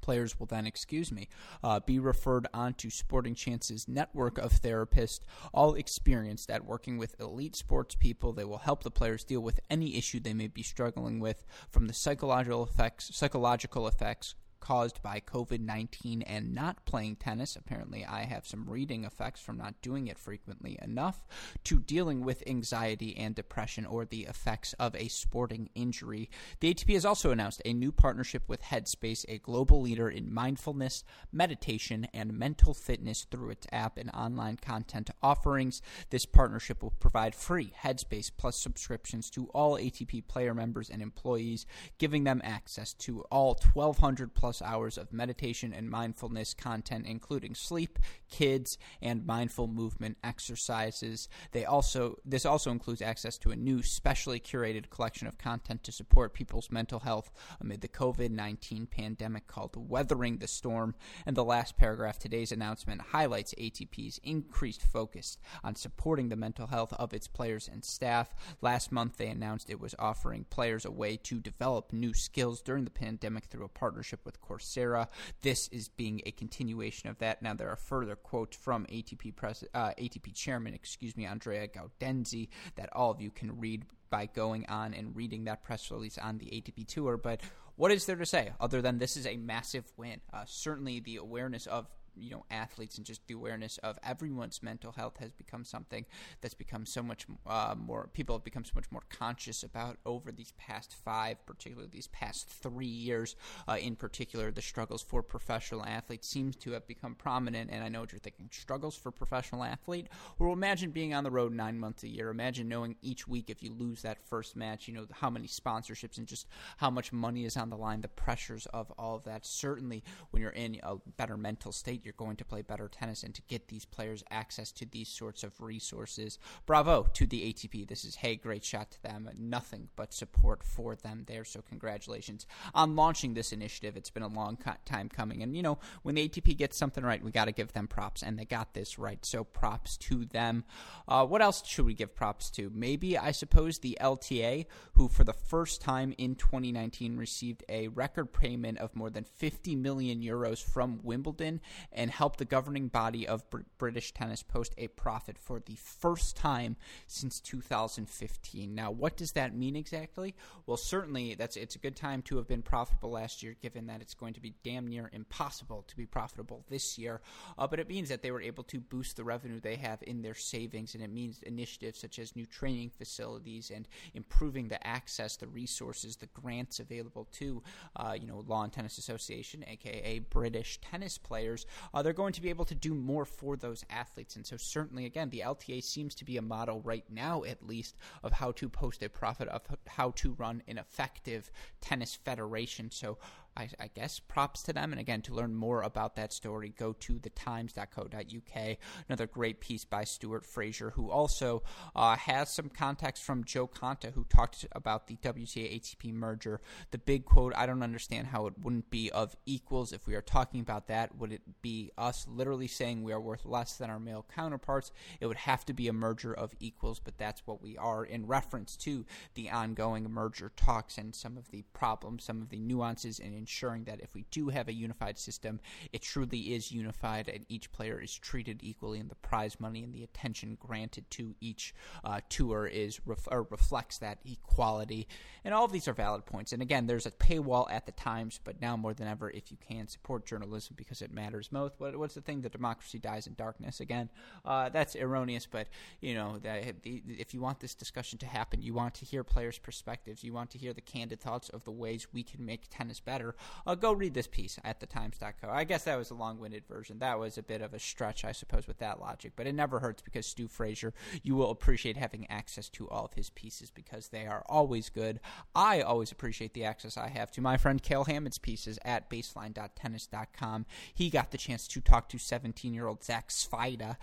[0.00, 1.28] Players will then, excuse me,
[1.62, 5.20] uh, be referred on to Sporting Chance's network of therapists,
[5.52, 8.32] all experienced at working with elite sports people.
[8.32, 11.88] They will help the players deal with any issue they may be struggling with, from
[11.88, 17.56] the psychological effects, psychological effects caused by COVID 19 and not playing tennis.
[17.56, 21.26] Apparently, I have some reading effects from not doing it frequently enough,
[21.64, 26.30] to dealing with anxiety and depression or the effects of a sporting injury.
[26.60, 31.04] The ATP has also announced a new partnership with Headspace, a global leader in mindfulness,
[31.32, 35.82] meditation, and mental fitness through its app and online content offerings.
[36.10, 41.66] This partnership will provide free Headspace Plus subscriptions to all ATP player members and employees,
[41.98, 47.54] giving them access to all 1,200 plus plus hours of meditation and mindfulness content, including
[47.54, 47.98] sleep,
[48.30, 51.28] kids, and mindful movement exercises.
[51.52, 55.92] They also this also includes access to a new specially curated collection of content to
[55.92, 57.30] support people's mental health
[57.60, 60.94] amid the COVID 19 pandemic called Weathering the Storm.
[61.26, 66.94] And the last paragraph, today's announcement highlights ATP's increased focus on supporting the mental health
[66.94, 68.34] of its players and staff.
[68.62, 72.84] Last month, they announced it was offering players a way to develop new skills during
[72.84, 75.08] the pandemic through a partnership with Coursera.
[75.42, 77.42] This is being a continuation of that.
[77.42, 82.48] Now, there are further quotes from ATP, pres- uh, ATP chairman, excuse me, Andrea Gaudenzi,
[82.76, 86.38] that all of you can read by going on and reading that press release on
[86.38, 87.16] the ATP Tour.
[87.16, 87.40] But
[87.76, 90.20] what is there to say other than this is a massive win?
[90.32, 91.86] Uh, certainly, the awareness of
[92.16, 96.04] you know athletes and just the awareness of everyone's mental health has become something
[96.40, 100.32] that's become so much uh, more people have become so much more conscious about over
[100.32, 103.36] these past five particularly these past three years
[103.68, 107.70] uh, in particular the struggles for professional athletes seems to have become prominent.
[107.70, 110.08] And i know what you're thinking struggles for professional athlete?
[110.38, 112.30] Well imagine being on the road nine months a year.
[112.30, 116.18] Imagine knowing each week if you lose that first match you know how many sponsorships
[116.18, 116.46] and just
[116.76, 119.46] how much money is on the line the pressures of all of that.
[119.46, 123.34] Certainly when you're in a better mental state you're going to play better tennis and
[123.34, 126.38] to get these players access to these sorts of resources.
[126.64, 127.86] Bravo to the ATP.
[127.86, 129.28] This is, hey, great shot to them.
[129.38, 131.44] Nothing but support for them there.
[131.44, 133.94] So, congratulations on launching this initiative.
[133.94, 134.56] It's been a long
[134.86, 135.42] time coming.
[135.42, 138.22] And, you know, when the ATP gets something right, we got to give them props.
[138.22, 139.22] And they got this right.
[139.22, 140.64] So, props to them.
[141.06, 142.72] Uh, what else should we give props to?
[142.74, 148.32] Maybe, I suppose, the LTA, who for the first time in 2019 received a record
[148.32, 151.60] payment of more than 50 million euros from Wimbledon
[151.92, 156.36] and helped the governing body of Br- British tennis post a profit for the first
[156.36, 156.76] time
[157.06, 158.74] since 2015.
[158.74, 160.34] Now, what does that mean exactly?
[160.66, 164.00] Well, certainly that's it's a good time to have been profitable last year, given that
[164.00, 167.20] it's going to be damn near impossible to be profitable this year.
[167.56, 170.22] Uh, but it means that they were able to boost the revenue they have in
[170.22, 175.36] their savings, and it means initiatives such as new training facilities and improving the access,
[175.36, 177.62] the resources, the grants available to,
[177.96, 182.50] uh, you know, Lawn Tennis Association, aka British tennis players, uh, they're going to be
[182.50, 184.36] able to do more for those athletes.
[184.36, 187.96] And so, certainly, again, the LTA seems to be a model right now, at least,
[188.22, 191.50] of how to post a profit, of how to run an effective
[191.80, 192.90] tennis federation.
[192.90, 193.18] So,
[193.58, 194.92] I, I, guess props to them.
[194.92, 198.76] And again, to learn more about that story, go to thetimes.co.uk.
[199.08, 201.64] Another great piece by Stuart Fraser, who also
[201.96, 206.60] uh, has some context from Jo Konta, who talked about the WTA ATP merger.
[206.92, 210.22] The big quote I don't understand how it wouldn't be of equals if we are
[210.22, 211.16] talking about that.
[211.16, 214.92] Would it be us literally saying we are worth less than our male counterparts?
[215.20, 218.26] It would have to be a merger of equals, but that's what we are in
[218.26, 219.04] reference to
[219.34, 223.84] the ongoing merger talks and some of the problems, some of the nuances and ensuring
[223.84, 225.58] that if we do have a unified system,
[225.90, 229.94] it truly is unified and each player is treated equally, and the prize money and
[229.94, 231.74] the attention granted to each
[232.04, 235.08] uh, tour is ref- reflects that equality.
[235.44, 236.52] And all of these are valid points.
[236.52, 239.56] And again, there's a paywall at the Times, but now more than ever, if you
[239.66, 241.74] can support journalism because it matters most.
[241.78, 242.42] What, what's the thing?
[242.42, 243.80] The democracy dies in darkness.
[243.80, 244.10] Again,
[244.44, 245.68] uh, that's erroneous, but
[246.00, 249.58] you know, that, if you want this discussion to happen, you want to hear players'
[249.58, 253.00] perspectives, you want to hear the candid thoughts of the ways we can make tennis
[253.00, 253.27] better
[253.66, 255.48] uh, go read this piece at thetimes.co.
[255.48, 256.98] I guess that was a long winded version.
[256.98, 259.80] That was a bit of a stretch, I suppose, with that logic, but it never
[259.80, 264.08] hurts because Stu Fraser, you will appreciate having access to all of his pieces because
[264.08, 265.20] they are always good.
[265.54, 270.66] I always appreciate the access I have to my friend Cale Hammond's pieces at baseline.tennis.com.
[270.94, 273.96] He got the chance to talk to 17 year old Zach Svajda,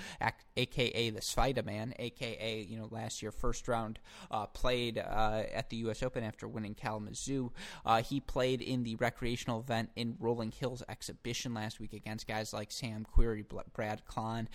[0.58, 4.00] aka the Svajda man, aka, you know, last year, first round,
[4.32, 6.04] uh, played uh, at the U.S.
[6.04, 7.52] Open after winning Kalamazoo.
[7.86, 12.28] Uh, he played in the recreation recreational event in Rolling Hills exhibition last week against
[12.28, 14.48] guys like Sam Querrey, Brad Klahn.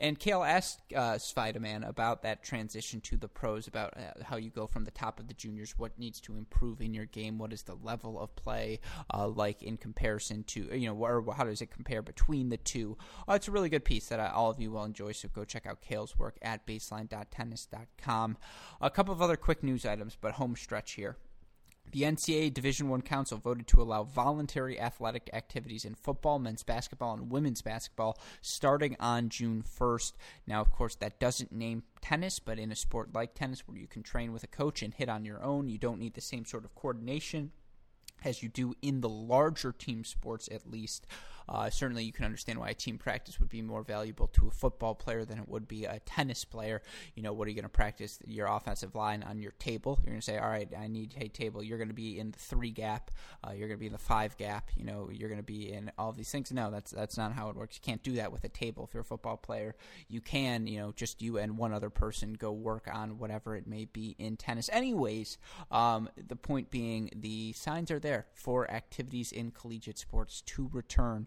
[0.00, 4.50] And Cale asked uh, Spider-Man about that transition to the pros, about uh, how you
[4.50, 7.52] go from the top of the juniors, what needs to improve in your game, what
[7.52, 8.80] is the level of play
[9.14, 12.96] uh, like in comparison to, you know, or how does it compare between the two?
[13.28, 15.66] Uh, it's a really good piece that all of you will enjoy, so go check
[15.66, 18.36] out Cale's work at baseline.tennis.com.
[18.80, 21.16] A couple of other quick news items, but home stretch here.
[21.92, 27.14] The NCAA Division One Council voted to allow voluntary athletic activities in football, men's basketball,
[27.14, 30.12] and women's basketball starting on June 1st.
[30.46, 33.86] Now, of course, that doesn't name tennis, but in a sport like tennis where you
[33.86, 36.44] can train with a coach and hit on your own, you don't need the same
[36.44, 37.52] sort of coordination
[38.24, 41.06] as you do in the larger team sports, at least.
[41.48, 44.50] Uh, certainly, you can understand why a team practice would be more valuable to a
[44.50, 46.82] football player than it would be a tennis player.
[47.14, 49.98] You know, what are you going to practice your offensive line on your table?
[50.02, 51.62] You're going to say, all right, I need a table.
[51.62, 53.10] You're going to be in the three gap.
[53.46, 54.70] Uh, you're going to be in the five gap.
[54.76, 56.52] You know, you're going to be in all these things.
[56.52, 57.76] No, that's that's not how it works.
[57.76, 58.84] You can't do that with a table.
[58.84, 59.74] If you're a football player,
[60.08, 63.66] you can, you know, just you and one other person go work on whatever it
[63.66, 64.68] may be in tennis.
[64.72, 65.38] Anyways,
[65.70, 71.26] um, the point being, the signs are there for activities in collegiate sports to return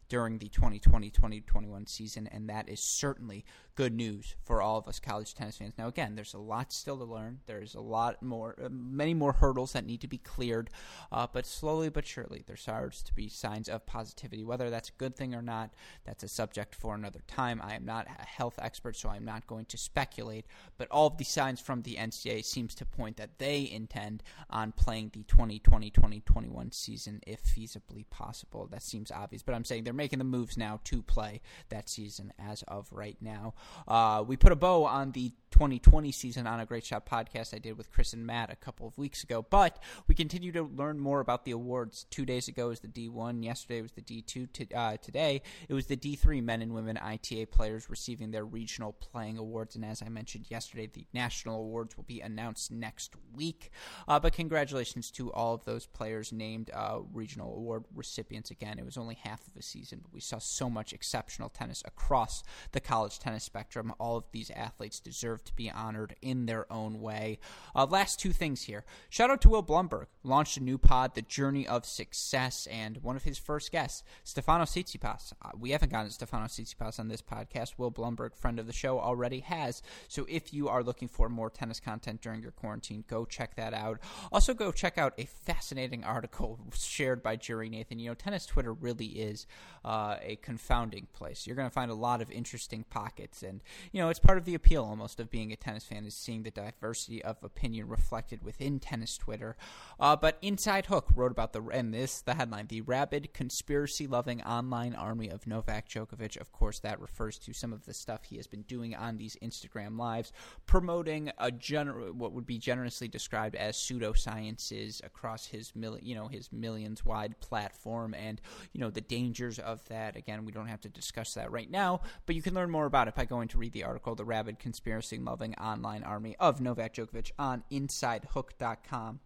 [0.11, 3.45] during the 2020-2021 season, and that is certainly
[3.75, 5.73] good news for all of us college tennis fans.
[5.77, 7.39] Now, again, there's a lot still to learn.
[7.45, 10.69] There's a lot more, uh, many more hurdles that need to be cleared,
[11.13, 14.43] uh, but slowly but surely, there starts to be signs of positivity.
[14.43, 15.71] Whether that's a good thing or not,
[16.03, 17.61] that's a subject for another time.
[17.63, 20.45] I am not a health expert, so I'm not going to speculate.
[20.77, 24.73] But all of the signs from the NCAA seems to point that they intend on
[24.73, 28.67] playing the 2020-2021 season if feasibly possible.
[28.69, 31.39] That seems obvious, but I'm saying they're making the moves now to play
[31.69, 33.53] that season as of right now.
[33.87, 37.59] Uh, we put a bow on the 2020 season on a Great Shot podcast I
[37.59, 39.45] did with Chris and Matt a couple of weeks ago.
[39.47, 39.77] But
[40.07, 42.05] we continue to learn more about the awards.
[42.09, 44.51] Two days ago was the D1, yesterday was the D2.
[44.53, 48.93] To, uh, today it was the D3 men and women ITA players receiving their regional
[48.93, 49.75] playing awards.
[49.75, 53.71] And as I mentioned yesterday, the national awards will be announced next week.
[54.07, 58.51] Uh, but congratulations to all of those players named uh, regional award recipients.
[58.51, 61.83] Again, it was only half of a season, but we saw so much exceptional tennis
[61.85, 63.93] across the college tennis spectrum.
[63.99, 67.39] All of these athletes deserve deserve to be honored in their own way.
[67.75, 68.83] Uh, last two things here.
[69.09, 70.07] Shout out to Will Blumberg.
[70.23, 74.65] Launched a new pod, The Journey of Success, and one of his first guests, Stefano
[74.65, 75.33] Tsitsipas.
[75.41, 77.73] Uh, we haven't gotten Stefano Tsitsipas on this podcast.
[77.77, 79.81] Will Blumberg, friend of the show, already has.
[80.07, 83.73] So if you are looking for more tennis content during your quarantine, go check that
[83.73, 83.99] out.
[84.31, 87.99] Also, go check out a fascinating article shared by Jerry Nathan.
[87.99, 89.45] You know, tennis Twitter really is
[89.83, 91.47] uh, a confounding place.
[91.47, 93.61] You're going to find a lot of interesting pockets, and
[93.91, 96.43] you know, it's part of the appeal almost of being a tennis fan is seeing
[96.43, 99.55] the diversity of opinion reflected within tennis Twitter.
[99.99, 104.93] Uh, but Inside Hook wrote about the and this the headline: the rabid conspiracy-loving online
[104.93, 106.39] army of Novak Djokovic.
[106.39, 109.37] Of course, that refers to some of the stuff he has been doing on these
[109.41, 110.31] Instagram lives,
[110.65, 116.27] promoting a gener- what would be generously described as pseudosciences across his mil- you know
[116.27, 118.41] his millions-wide platform, and
[118.73, 120.15] you know the dangers of that.
[120.15, 123.07] Again, we don't have to discuss that right now, but you can learn more about
[123.07, 126.93] it by going to read the article, "The Rabid Conspiracy loving online army of Novak
[126.93, 129.19] Djokovic on InsideHook.com.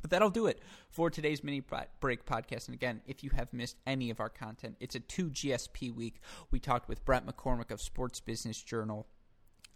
[0.00, 2.66] But that'll do it for today's mini break podcast.
[2.66, 6.20] And again, if you have missed any of our content, it's a 2 GSP week.
[6.50, 9.06] We talked with Brett McCormick of Sports Business Journal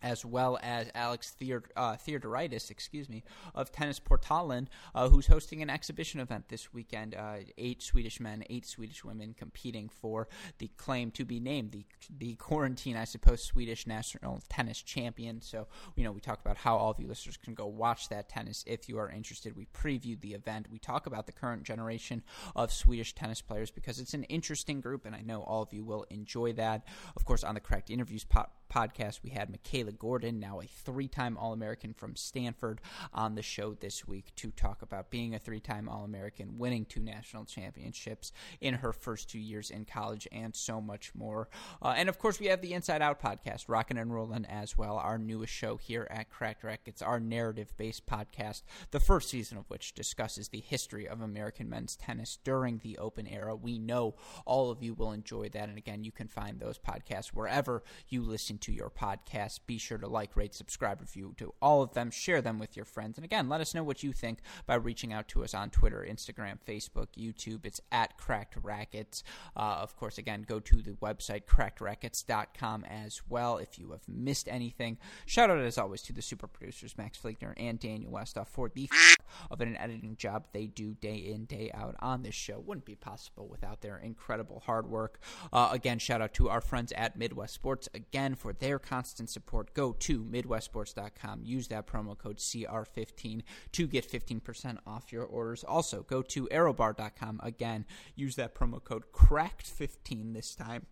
[0.02, 3.22] as well as Alex Theod- uh, Theodoridis, excuse me,
[3.54, 7.14] of Tennis Portalen, uh, who's hosting an exhibition event this weekend.
[7.14, 10.28] Uh, eight Swedish men, eight Swedish women competing for
[10.58, 11.84] the claim to be named the
[12.18, 15.40] the quarantine, I suppose, Swedish national tennis champion.
[15.40, 15.66] So
[15.96, 18.64] you know, we talk about how all of you listeners can go watch that tennis
[18.66, 19.56] if you are interested.
[19.56, 20.66] We previewed the event.
[20.70, 22.22] We talk about the current generation
[22.54, 25.84] of Swedish tennis players because it's an interesting group, and I know all of you
[25.84, 26.86] will enjoy that.
[27.16, 31.08] Of course, on the Cracked Interviews po- podcast, we had Michaela Gordon, now a three
[31.08, 32.80] time All American from Stanford,
[33.12, 36.84] on the show this week to talk about being a three time All American, winning
[36.84, 41.48] two national championships in her first two years in college, and so much more.
[41.82, 44.96] Uh, and of course, we have the Inside Out podcast, Rockin' and Rollin' as well,
[44.96, 46.82] our newest show here at Cracked Rack.
[46.86, 51.68] It's our narrative based podcast, the first season of which discusses the history of American
[51.68, 53.54] men's tennis during the Open era.
[53.54, 54.14] We know
[54.44, 55.68] all of you will enjoy that.
[55.68, 59.60] And again, you can find those podcasts wherever you listen to your podcast.
[59.66, 62.10] Be sure to like, rate, subscribe, review to all of them.
[62.10, 63.18] Share them with your friends.
[63.18, 66.06] And again, let us know what you think by reaching out to us on Twitter,
[66.08, 67.64] Instagram, Facebook, YouTube.
[67.64, 69.22] It's at Cracked Racquets.
[69.56, 74.48] Uh, of course, again, go to the website, crackedracquets.com as well if you have missed
[74.48, 74.98] anything.
[75.26, 78.88] Shout out, as always, to the super producers, Max Fligner and Daniel Westoff, for the
[78.92, 79.16] f-
[79.50, 82.58] of an editing job they do day in, day out on this show.
[82.58, 85.20] Wouldn't be possible without their incredible hard work.
[85.52, 89.74] Uh, again, shout out to our friends at Midwest Sports, again, for their constant support.
[89.74, 91.40] Go to MidwestSports.com.
[91.44, 93.42] Use that promo code CR15
[93.72, 95.64] to get 15% off your orders.
[95.64, 97.40] Also, go to ArrowBar.com.
[97.42, 97.84] Again,
[98.14, 100.86] use that promo code CRACKED15 this time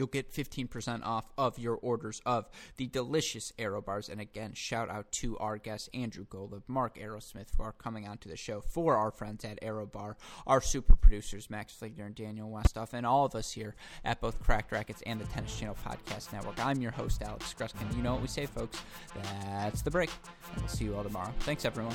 [0.00, 2.48] you'll get 15% off of your orders of
[2.78, 4.08] the delicious Arrow Bars.
[4.08, 8.28] And again, shout out to our guests, Andrew Golub, Mark Arrowsmith, for coming on to
[8.30, 12.48] the show, for our friends at Arrow Bar, our super producers, Max Fligner and Daniel
[12.48, 16.32] Westoff, and all of us here at both Cracked Racquets and the Tennis Channel Podcast
[16.32, 16.64] Network.
[16.64, 17.94] I'm your host, Alex Gruskin.
[17.94, 18.80] You know what we say, folks.
[19.44, 20.08] That's the break.
[20.54, 21.34] And we'll see you all tomorrow.
[21.40, 21.94] Thanks, everyone.